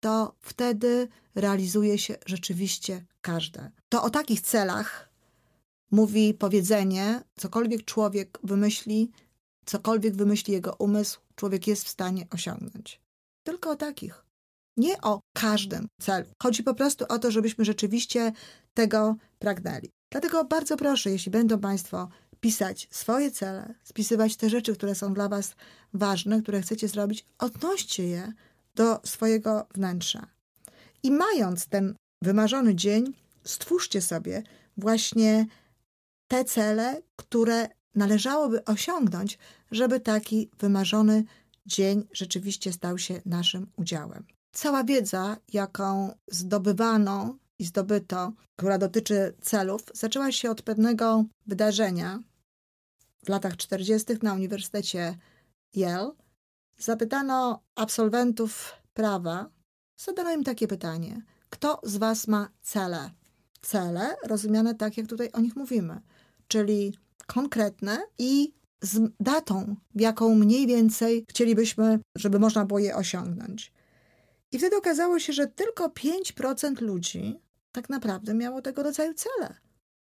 to 0.00 0.36
wtedy 0.40 1.08
realizuje 1.34 1.98
się 1.98 2.16
rzeczywiście 2.26 3.06
każde. 3.20 3.70
To 3.88 4.02
o 4.02 4.10
takich 4.10 4.40
celach 4.40 5.09
mówi 5.90 6.34
powiedzenie: 6.34 7.22
cokolwiek 7.36 7.84
człowiek 7.84 8.38
wymyśli, 8.42 9.10
cokolwiek 9.64 10.16
wymyśli 10.16 10.52
jego 10.52 10.74
umysł, 10.78 11.20
człowiek 11.34 11.66
jest 11.66 11.84
w 11.84 11.88
stanie 11.88 12.26
osiągnąć. 12.30 13.00
Tylko 13.42 13.70
o 13.70 13.76
takich. 13.76 14.24
Nie 14.76 15.00
o 15.00 15.20
każdym 15.32 15.88
celu. 16.00 16.26
Chodzi 16.42 16.62
po 16.62 16.74
prostu 16.74 17.04
o 17.08 17.18
to, 17.18 17.30
żebyśmy 17.30 17.64
rzeczywiście 17.64 18.32
tego 18.74 19.16
pragnęli. 19.38 19.90
Dlatego 20.10 20.44
bardzo 20.44 20.76
proszę, 20.76 21.10
jeśli 21.10 21.30
będą 21.30 21.58
Państwo 21.58 22.08
pisać 22.40 22.88
swoje 22.90 23.30
cele, 23.30 23.74
spisywać 23.82 24.36
te 24.36 24.50
rzeczy, 24.50 24.74
które 24.74 24.94
są 24.94 25.14
dla 25.14 25.28
Was 25.28 25.54
ważne, 25.94 26.42
które 26.42 26.62
chcecie 26.62 26.88
zrobić, 26.88 27.24
odnoście 27.38 28.04
je 28.04 28.32
do 28.74 29.00
swojego 29.04 29.66
wnętrza. 29.74 30.26
I 31.02 31.10
mając 31.10 31.66
ten 31.66 31.94
wymarzony 32.22 32.74
dzień, 32.74 33.12
stwórzcie 33.44 34.00
sobie 34.00 34.42
właśnie 34.76 35.46
te 36.30 36.44
cele, 36.44 37.02
które 37.16 37.68
należałoby 37.94 38.64
osiągnąć, 38.64 39.38
żeby 39.70 40.00
taki 40.00 40.50
wymarzony 40.58 41.24
dzień 41.66 42.08
rzeczywiście 42.12 42.72
stał 42.72 42.98
się 42.98 43.20
naszym 43.26 43.66
udziałem. 43.76 44.26
Cała 44.52 44.84
wiedza, 44.84 45.36
jaką 45.52 46.14
zdobywano 46.26 47.36
i 47.58 47.64
zdobyto, 47.64 48.32
która 48.56 48.78
dotyczy 48.78 49.34
celów, 49.40 49.82
zaczęła 49.94 50.32
się 50.32 50.50
od 50.50 50.62
pewnego 50.62 51.24
wydarzenia 51.46 52.18
w 53.24 53.28
latach 53.28 53.56
40. 53.56 54.06
na 54.22 54.34
Uniwersytecie 54.34 55.18
Yale. 55.74 56.12
Zapytano 56.78 57.62
absolwentów 57.74 58.72
prawa, 58.94 59.50
zadano 59.96 60.32
im 60.32 60.44
takie 60.44 60.68
pytanie: 60.68 61.22
kto 61.50 61.80
z 61.82 61.96
Was 61.96 62.28
ma 62.28 62.48
cele? 62.62 63.10
Cele 63.62 64.16
rozumiane 64.24 64.74
tak, 64.74 64.96
jak 64.96 65.06
tutaj 65.06 65.30
o 65.32 65.40
nich 65.40 65.56
mówimy, 65.56 66.00
czyli 66.50 66.98
konkretne 67.26 68.02
i 68.18 68.52
z 68.82 69.10
datą, 69.20 69.76
jaką 69.94 70.34
mniej 70.34 70.66
więcej 70.66 71.24
chcielibyśmy, 71.28 71.98
żeby 72.16 72.38
można 72.38 72.64
było 72.64 72.78
je 72.78 72.96
osiągnąć. 72.96 73.72
I 74.52 74.58
wtedy 74.58 74.76
okazało 74.76 75.18
się, 75.18 75.32
że 75.32 75.46
tylko 75.46 75.88
5% 75.88 76.80
ludzi 76.80 77.40
tak 77.72 77.90
naprawdę 77.90 78.34
miało 78.34 78.62
tego 78.62 78.82
rodzaju 78.82 79.14
cele. 79.14 79.54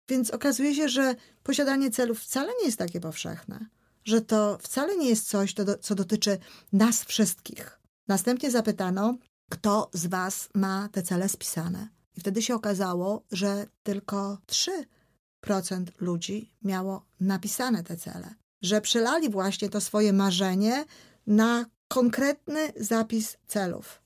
Więc 0.09 0.31
okazuje 0.31 0.75
się, 0.75 0.89
że 0.89 1.15
posiadanie 1.43 1.91
celów 1.91 2.19
wcale 2.19 2.51
nie 2.59 2.65
jest 2.65 2.77
takie 2.77 2.99
powszechne, 2.99 3.65
że 4.05 4.21
to 4.21 4.57
wcale 4.61 4.97
nie 4.97 5.09
jest 5.09 5.27
coś, 5.27 5.53
co 5.81 5.95
dotyczy 5.95 6.37
nas 6.73 7.03
wszystkich. 7.03 7.79
Następnie 8.07 8.51
zapytano, 8.51 9.17
kto 9.51 9.89
z 9.93 10.07
Was 10.07 10.49
ma 10.53 10.89
te 10.91 11.03
cele 11.03 11.29
spisane. 11.29 11.87
I 12.15 12.19
wtedy 12.19 12.41
się 12.41 12.55
okazało, 12.55 13.23
że 13.31 13.65
tylko 13.83 14.37
3% 14.47 14.71
ludzi 15.99 16.49
miało 16.61 17.05
napisane 17.19 17.83
te 17.83 17.97
cele, 17.97 18.35
że 18.61 18.81
przelali 18.81 19.29
właśnie 19.29 19.69
to 19.69 19.81
swoje 19.81 20.13
marzenie 20.13 20.85
na 21.27 21.65
konkretny 21.87 22.73
zapis 22.75 23.37
celów. 23.47 24.01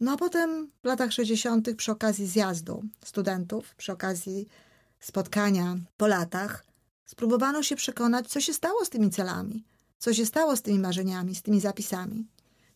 No 0.00 0.12
a 0.12 0.16
potem 0.16 0.70
w 0.82 0.86
latach 0.86 1.12
60. 1.12 1.74
przy 1.76 1.92
okazji 1.92 2.26
zjazdu 2.26 2.84
studentów, 3.04 3.74
przy 3.74 3.92
okazji 3.92 4.48
spotkania 5.00 5.76
po 5.96 6.06
latach, 6.06 6.64
spróbowano 7.04 7.62
się 7.62 7.76
przekonać, 7.76 8.28
co 8.28 8.40
się 8.40 8.54
stało 8.54 8.84
z 8.84 8.90
tymi 8.90 9.10
celami, 9.10 9.64
co 9.98 10.14
się 10.14 10.26
stało 10.26 10.56
z 10.56 10.62
tymi 10.62 10.78
marzeniami, 10.78 11.34
z 11.34 11.42
tymi 11.42 11.60
zapisami. 11.60 12.26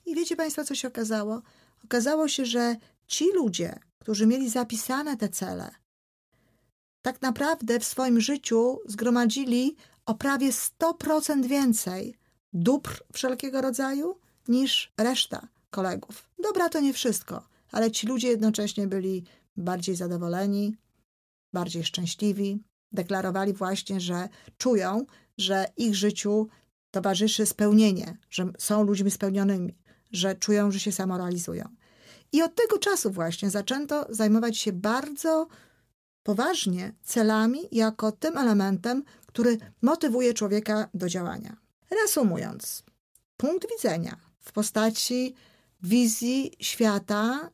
I 0.06 0.14
wiecie 0.14 0.36
Państwo, 0.36 0.64
co 0.64 0.74
się 0.74 0.88
okazało? 0.88 1.42
Okazało 1.84 2.28
się, 2.28 2.46
że 2.46 2.76
ci 3.06 3.32
ludzie, 3.32 3.78
którzy 3.98 4.26
mieli 4.26 4.50
zapisane 4.50 5.16
te 5.16 5.28
cele, 5.28 5.70
tak 7.02 7.22
naprawdę 7.22 7.80
w 7.80 7.84
swoim 7.84 8.20
życiu 8.20 8.78
zgromadzili 8.86 9.76
o 10.06 10.14
prawie 10.14 10.50
100% 10.50 11.46
więcej 11.46 12.18
dóbr 12.52 13.02
wszelkiego 13.12 13.60
rodzaju 13.60 14.18
niż 14.48 14.92
reszta 14.98 15.48
kolegów. 15.70 16.30
Dobra 16.42 16.68
to 16.68 16.80
nie 16.80 16.92
wszystko, 16.92 17.48
ale 17.72 17.90
ci 17.90 18.06
ludzie 18.06 18.28
jednocześnie 18.28 18.86
byli 18.86 19.24
bardziej 19.56 19.96
zadowoleni, 19.96 20.76
bardziej 21.52 21.84
szczęśliwi. 21.84 22.62
Deklarowali 22.92 23.52
właśnie, 23.52 24.00
że 24.00 24.28
czują, 24.58 25.06
że 25.38 25.66
ich 25.76 25.94
życiu 25.94 26.48
towarzyszy 26.90 27.46
spełnienie, 27.46 28.16
że 28.30 28.52
są 28.58 28.82
ludźmi 28.84 29.10
spełnionymi, 29.10 29.78
że 30.12 30.34
czują, 30.34 30.70
że 30.70 30.80
się 30.80 30.92
samorealizują. 30.92 31.64
I 32.32 32.42
od 32.42 32.54
tego 32.54 32.78
czasu 32.78 33.10
właśnie 33.10 33.50
zaczęto 33.50 34.06
zajmować 34.08 34.58
się 34.58 34.72
bardzo 34.72 35.46
poważnie 36.22 36.92
celami 37.02 37.60
jako 37.72 38.12
tym 38.12 38.38
elementem, 38.38 39.04
który 39.26 39.58
motywuje 39.82 40.34
człowieka 40.34 40.88
do 40.94 41.08
działania. 41.08 41.56
Reasumując, 41.90 42.82
punkt 43.36 43.68
widzenia 43.70 44.16
w 44.38 44.52
postaci 44.52 45.34
wizji 45.82 46.52
świata, 46.60 47.50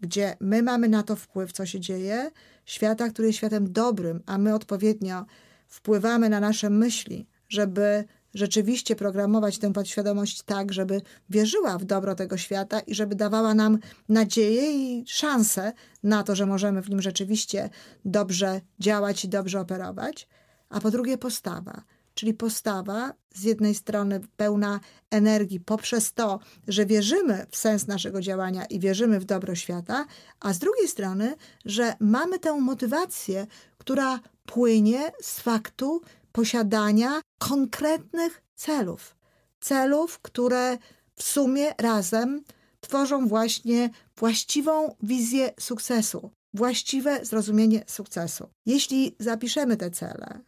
gdzie 0.00 0.36
my 0.40 0.62
mamy 0.62 0.88
na 0.88 1.02
to 1.02 1.16
wpływ, 1.16 1.52
co 1.52 1.66
się 1.66 1.80
dzieje, 1.80 2.30
świata, 2.64 3.08
który 3.08 3.28
jest 3.28 3.38
światem 3.38 3.72
dobrym, 3.72 4.22
a 4.26 4.38
my 4.38 4.54
odpowiednio 4.54 5.26
wpływamy 5.68 6.28
na 6.28 6.40
nasze 6.40 6.70
myśli, 6.70 7.26
żeby 7.48 8.04
rzeczywiście 8.34 8.96
programować 8.96 9.58
tę 9.58 9.72
podświadomość 9.72 10.42
tak, 10.42 10.72
żeby 10.72 11.02
wierzyła 11.30 11.78
w 11.78 11.84
dobro 11.84 12.14
tego 12.14 12.36
świata 12.36 12.80
i 12.80 12.94
żeby 12.94 13.14
dawała 13.14 13.54
nam 13.54 13.78
nadzieję 14.08 14.72
i 14.72 15.04
szansę 15.06 15.72
na 16.02 16.22
to, 16.22 16.36
że 16.36 16.46
możemy 16.46 16.82
w 16.82 16.90
nim 16.90 17.02
rzeczywiście 17.02 17.70
dobrze 18.04 18.60
działać 18.78 19.24
i 19.24 19.28
dobrze 19.28 19.60
operować, 19.60 20.28
a 20.68 20.80
po 20.80 20.90
drugie 20.90 21.18
postawa. 21.18 21.82
Czyli 22.14 22.34
postawa 22.34 23.12
z 23.34 23.42
jednej 23.42 23.74
strony 23.74 24.20
pełna 24.36 24.80
energii 25.10 25.60
poprzez 25.60 26.12
to, 26.12 26.40
że 26.68 26.86
wierzymy 26.86 27.46
w 27.50 27.56
sens 27.56 27.86
naszego 27.86 28.20
działania 28.20 28.64
i 28.64 28.80
wierzymy 28.80 29.20
w 29.20 29.24
dobro 29.24 29.54
świata, 29.54 30.06
a 30.40 30.52
z 30.52 30.58
drugiej 30.58 30.88
strony, 30.88 31.34
że 31.64 31.94
mamy 32.00 32.38
tę 32.38 32.60
motywację, 32.60 33.46
która 33.78 34.20
płynie 34.46 35.12
z 35.20 35.40
faktu 35.40 36.02
posiadania 36.34 37.20
konkretnych 37.38 38.42
celów. 38.54 39.16
Celów, 39.60 40.18
które 40.18 40.78
w 41.16 41.22
sumie 41.22 41.74
razem 41.78 42.44
tworzą 42.80 43.28
właśnie 43.28 43.90
właściwą 44.16 44.94
wizję 45.02 45.50
sukcesu, 45.60 46.30
właściwe 46.54 47.24
zrozumienie 47.24 47.84
sukcesu. 47.86 48.48
Jeśli 48.66 49.16
zapiszemy 49.18 49.76
te 49.76 49.90
cele, 49.90 50.40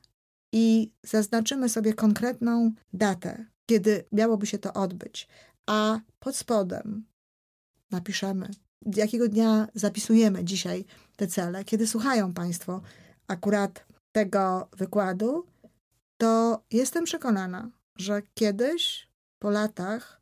i 0.52 0.92
zaznaczymy 1.02 1.68
sobie 1.68 1.94
konkretną 1.94 2.72
datę, 2.92 3.46
kiedy 3.66 4.04
miałoby 4.12 4.46
się 4.46 4.58
to 4.58 4.72
odbyć, 4.72 5.28
a 5.66 6.00
pod 6.18 6.36
spodem 6.36 7.04
napiszemy, 7.90 8.50
jakiego 8.96 9.28
dnia 9.28 9.68
zapisujemy 9.74 10.44
dzisiaj 10.44 10.84
te 11.16 11.26
cele. 11.26 11.64
Kiedy 11.64 11.86
słuchają 11.86 12.32
Państwo 12.32 12.80
akurat 13.28 13.86
tego 14.12 14.68
wykładu, 14.76 15.46
to 16.16 16.64
jestem 16.70 17.04
przekonana, 17.04 17.70
że 17.96 18.22
kiedyś 18.34 19.08
po 19.38 19.50
latach 19.50 20.20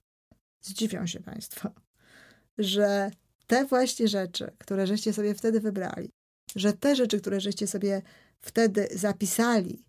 zdziwią 0.60 1.06
się 1.06 1.20
Państwo, 1.20 1.70
że 2.58 3.10
te 3.46 3.64
właśnie 3.64 4.08
rzeczy, 4.08 4.52
które 4.58 4.86
żeście 4.86 5.12
sobie 5.12 5.34
wtedy 5.34 5.60
wybrali, 5.60 6.10
że 6.56 6.72
te 6.72 6.96
rzeczy, 6.96 7.20
które 7.20 7.40
żeście 7.40 7.66
sobie 7.66 8.02
wtedy 8.40 8.88
zapisali, 8.94 9.84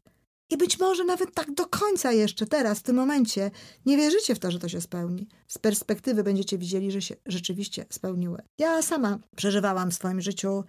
i 0.49 0.57
być 0.57 0.79
może 0.79 1.03
nawet 1.03 1.33
tak 1.33 1.53
do 1.53 1.65
końca 1.65 2.11
jeszcze 2.11 2.45
teraz, 2.45 2.79
w 2.79 2.83
tym 2.83 2.95
momencie, 2.95 3.51
nie 3.85 3.97
wierzycie 3.97 4.35
w 4.35 4.39
to, 4.39 4.51
że 4.51 4.59
to 4.59 4.69
się 4.69 4.81
spełni. 4.81 5.27
Z 5.47 5.57
perspektywy 5.57 6.23
będziecie 6.23 6.57
widzieli, 6.57 6.91
że 6.91 7.01
się 7.01 7.15
rzeczywiście 7.25 7.85
spełniły. 7.89 8.41
Ja 8.57 8.81
sama 8.81 9.19
przeżywałam 9.35 9.91
w 9.91 9.93
swoim 9.93 10.21
życiu 10.21 10.63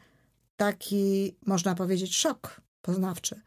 taki, 0.57 1.37
można 1.47 1.75
powiedzieć, 1.75 2.17
szok 2.17 2.61
poznawczy. 2.83 3.41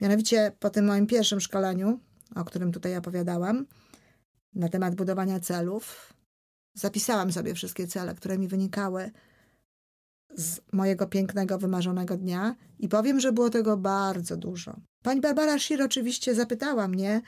Mianowicie 0.00 0.52
po 0.60 0.70
tym 0.70 0.86
moim 0.86 1.06
pierwszym 1.06 1.40
szkoleniu, 1.40 2.00
o 2.34 2.44
którym 2.44 2.72
tutaj 2.72 2.96
opowiadałam, 2.96 3.66
na 4.54 4.68
temat 4.68 4.94
budowania 4.94 5.40
celów, 5.40 6.12
zapisałam 6.74 7.32
sobie 7.32 7.54
wszystkie 7.54 7.86
cele, 7.86 8.14
które 8.14 8.38
mi 8.38 8.48
wynikały 8.48 9.10
z 10.34 10.60
mojego 10.72 11.06
pięknego, 11.06 11.58
wymarzonego 11.58 12.16
dnia 12.16 12.56
i 12.78 12.88
powiem, 12.88 13.20
że 13.20 13.32
było 13.32 13.50
tego 13.50 13.76
bardzo 13.76 14.36
dużo. 14.36 14.76
Pani 15.02 15.20
Barbara 15.20 15.58
Shir 15.58 15.82
oczywiście 15.82 16.34
zapytała 16.34 16.88
mnie, 16.88 17.22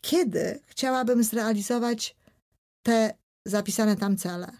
kiedy 0.00 0.60
chciałabym 0.66 1.24
zrealizować 1.24 2.16
te 2.82 3.14
zapisane 3.46 3.96
tam 3.96 4.16
cele. 4.16 4.52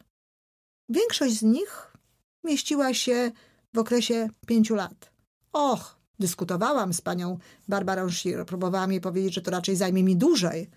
Większość 0.89 1.39
z 1.39 1.43
nich 1.43 1.97
mieściła 2.45 2.95
się 2.95 3.31
w 3.75 3.79
okresie 3.79 4.29
pięciu 4.47 4.75
lat. 4.75 5.13
Och, 5.53 6.00
dyskutowałam 6.21 6.93
z 6.93 7.01
panią 7.01 7.39
Barbarą 7.69 8.11
Shir, 8.11 8.47
próbowałam 8.47 8.93
jej 8.93 9.01
powiedzieć, 9.01 9.35
że 9.35 9.41
to 9.41 9.51
raczej 9.51 9.77
zajmie 9.77 10.05
mi 10.05 10.17
dłużej. 10.17 10.71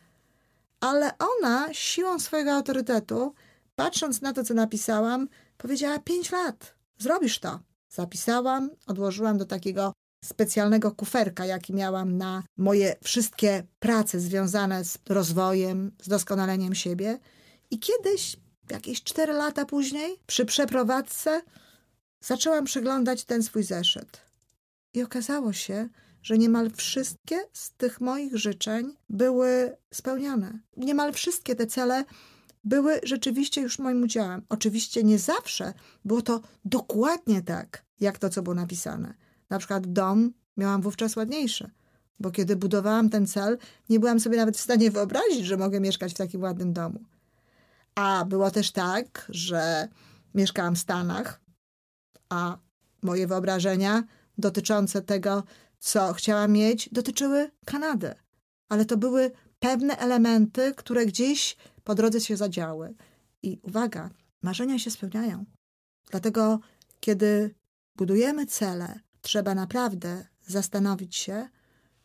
Ale 0.79 1.11
ona, 1.17 1.73
siłą 1.73 2.19
swojego 2.19 2.51
autorytetu, 2.51 3.33
patrząc 3.75 4.21
na 4.21 4.33
to, 4.33 4.43
co 4.43 4.53
napisałam, 4.53 5.27
powiedziała 5.57 5.99
pięć 5.99 6.31
lat. 6.31 6.75
Zrobisz 6.97 7.39
to. 7.39 7.59
Zapisałam, 7.89 8.69
odłożyłam 8.87 9.37
do 9.37 9.45
takiego 9.45 9.93
specjalnego 10.23 10.91
kuferka, 10.91 11.45
jaki 11.45 11.73
miałam 11.73 12.17
na 12.17 12.43
moje 12.57 12.95
wszystkie 13.03 13.63
prace 13.79 14.19
związane 14.19 14.85
z 14.85 14.97
rozwojem, 15.09 15.91
z 16.01 16.07
doskonaleniem 16.07 16.75
siebie. 16.75 17.19
I 17.71 17.79
kiedyś, 17.79 18.37
jakieś 18.69 19.03
cztery 19.03 19.33
lata 19.33 19.65
później, 19.65 20.19
przy 20.27 20.45
przeprowadzce, 20.45 21.41
zaczęłam 22.21 22.65
przeglądać 22.65 23.25
ten 23.25 23.43
swój 23.43 23.63
zeszyt. 23.63 24.21
I 24.93 25.03
okazało 25.03 25.53
się, 25.53 25.89
że 26.21 26.37
niemal 26.37 26.71
wszystkie 26.71 27.39
z 27.53 27.71
tych 27.71 28.01
moich 28.01 28.37
życzeń 28.37 28.95
były 29.09 29.77
spełnione. 29.93 30.59
Niemal 30.77 31.13
wszystkie 31.13 31.55
te 31.55 31.67
cele 31.67 32.05
były 32.63 32.99
rzeczywiście 33.03 33.61
już 33.61 33.79
moim 33.79 34.03
udziałem. 34.03 34.45
Oczywiście 34.49 35.03
nie 35.03 35.19
zawsze 35.19 35.73
było 36.05 36.21
to 36.21 36.41
dokładnie 36.65 37.41
tak, 37.41 37.85
jak 37.99 38.17
to, 38.17 38.29
co 38.29 38.41
było 38.41 38.55
napisane. 38.55 39.13
Na 39.49 39.59
przykład 39.59 39.93
dom 39.93 40.33
miałam 40.57 40.81
wówczas 40.81 41.15
ładniejszy. 41.15 41.71
Bo 42.19 42.31
kiedy 42.31 42.55
budowałam 42.55 43.09
ten 43.09 43.27
cel, 43.27 43.57
nie 43.89 43.99
byłam 43.99 44.19
sobie 44.19 44.37
nawet 44.37 44.57
w 44.57 44.61
stanie 44.61 44.91
wyobrazić, 44.91 45.45
że 45.45 45.57
mogę 45.57 45.79
mieszkać 45.79 46.11
w 46.13 46.17
takim 46.17 46.41
ładnym 46.41 46.73
domu. 46.73 46.99
A 47.95 48.25
było 48.25 48.51
też 48.51 48.71
tak, 48.71 49.25
że 49.29 49.87
mieszkałam 50.33 50.75
w 50.75 50.79
Stanach, 50.79 51.41
a 52.29 52.57
moje 53.01 53.27
wyobrażenia 53.27 54.03
dotyczące 54.37 55.01
tego, 55.01 55.43
co 55.79 56.13
chciałam 56.13 56.51
mieć, 56.51 56.89
dotyczyły 56.91 57.51
Kanady. 57.65 58.15
Ale 58.69 58.85
to 58.85 58.97
były 58.97 59.31
pewne 59.59 59.97
elementy, 59.97 60.73
które 60.77 61.05
gdzieś 61.05 61.57
po 61.83 61.95
drodze 61.95 62.21
się 62.21 62.37
zadziały. 62.37 62.95
I 63.43 63.59
uwaga, 63.61 64.09
marzenia 64.41 64.79
się 64.79 64.91
spełniają. 64.91 65.45
Dlatego, 66.11 66.59
kiedy 66.99 67.55
budujemy 67.95 68.45
cele, 68.45 68.99
trzeba 69.21 69.55
naprawdę 69.55 70.25
zastanowić 70.47 71.15
się, 71.15 71.49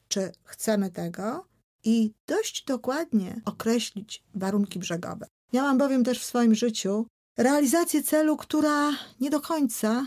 czy 0.09 0.33
chcemy 0.45 0.91
tego 0.91 1.49
i 1.85 2.15
dość 2.27 2.65
dokładnie 2.65 3.41
określić 3.45 4.25
warunki 4.35 4.79
brzegowe. 4.79 5.27
Miałam 5.53 5.79
bowiem 5.79 6.05
też 6.05 6.21
w 6.21 6.25
swoim 6.25 6.55
życiu 6.55 7.07
realizację 7.37 8.03
celu, 8.03 8.37
która 8.37 8.91
nie 9.21 9.31
do 9.31 9.41
końca 9.41 10.07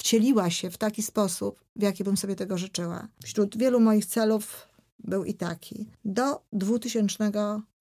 wcieliła 0.00 0.50
się 0.50 0.70
w 0.70 0.78
taki 0.78 1.02
sposób, 1.02 1.64
w 1.76 1.82
jaki 1.82 2.04
bym 2.04 2.16
sobie 2.16 2.36
tego 2.36 2.58
życzyła. 2.58 3.08
Wśród 3.22 3.56
wielu 3.56 3.80
moich 3.80 4.06
celów 4.06 4.68
był 4.98 5.24
i 5.24 5.34
taki. 5.34 5.90
Do 6.04 6.44
2000 6.52 7.30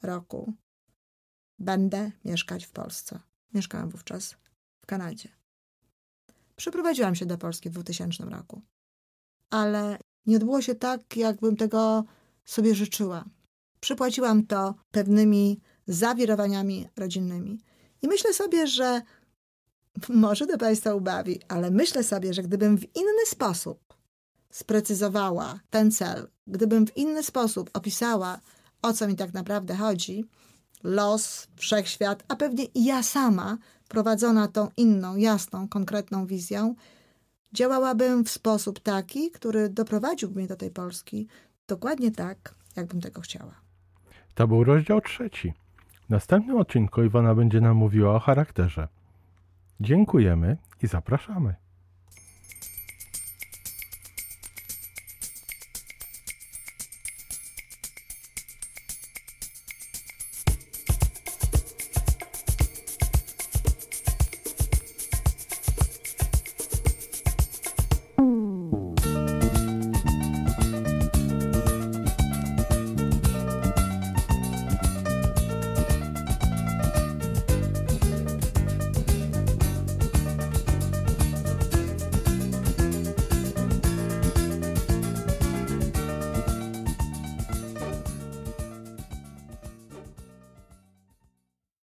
roku 0.01 0.53
będę 1.59 2.11
mieszkać 2.25 2.65
w 2.65 2.71
Polsce. 2.71 3.19
Mieszkałam 3.53 3.89
wówczas 3.89 4.35
w 4.81 4.85
Kanadzie. 4.85 5.29
Przeprowadziłam 6.55 7.15
się 7.15 7.25
do 7.25 7.37
Polski 7.37 7.69
w 7.69 7.73
2000 7.73 8.25
roku, 8.25 8.61
ale 9.49 9.97
nie 10.25 10.37
odbyło 10.37 10.61
się 10.61 10.75
tak, 10.75 11.17
jakbym 11.17 11.55
tego 11.55 12.03
sobie 12.45 12.75
życzyła. 12.75 13.25
Przypłaciłam 13.79 14.45
to 14.45 14.75
pewnymi 14.91 15.61
zawirowaniami 15.87 16.87
rodzinnymi. 16.95 17.59
I 18.01 18.07
myślę 18.07 18.33
sobie, 18.33 18.67
że 18.67 19.01
może 20.09 20.47
to 20.47 20.57
Państwa 20.57 20.93
ubawi, 20.93 21.39
ale 21.47 21.71
myślę 21.71 22.03
sobie, 22.03 22.33
że 22.33 22.43
gdybym 22.43 22.77
w 22.77 22.95
inny 22.95 23.25
sposób 23.25 23.79
sprecyzowała 24.49 25.59
ten 25.69 25.91
cel, 25.91 26.27
gdybym 26.47 26.87
w 26.87 26.97
inny 26.97 27.23
sposób 27.23 27.69
opisała, 27.73 28.39
o 28.81 28.93
co 28.93 29.07
mi 29.07 29.15
tak 29.15 29.33
naprawdę 29.33 29.75
chodzi, 29.75 30.25
los, 30.83 31.47
wszechświat, 31.55 32.23
a 32.27 32.35
pewnie 32.35 32.65
i 32.65 32.85
ja 32.85 33.03
sama, 33.03 33.57
prowadzona 33.87 34.47
tą 34.47 34.69
inną, 34.77 35.15
jasną, 35.15 35.67
konkretną 35.67 36.25
wizją, 36.25 36.75
działałabym 37.53 38.25
w 38.25 38.29
sposób 38.29 38.79
taki, 38.79 39.31
który 39.31 39.69
doprowadził 39.69 40.31
mnie 40.31 40.47
do 40.47 40.55
tej 40.55 40.71
Polski 40.71 41.27
dokładnie 41.67 42.11
tak, 42.11 42.55
jakbym 42.75 43.01
tego 43.01 43.21
chciała. 43.21 43.61
To 44.35 44.47
był 44.47 44.63
rozdział 44.63 45.01
trzeci. 45.01 45.53
W 46.05 46.09
następnym 46.09 46.57
odcinku 46.57 47.03
Iwona 47.03 47.35
będzie 47.35 47.61
nam 47.61 47.77
mówiła 47.77 48.15
o 48.15 48.19
charakterze. 48.19 48.87
Dziękujemy 49.79 50.57
i 50.81 50.87
zapraszamy. 50.87 51.55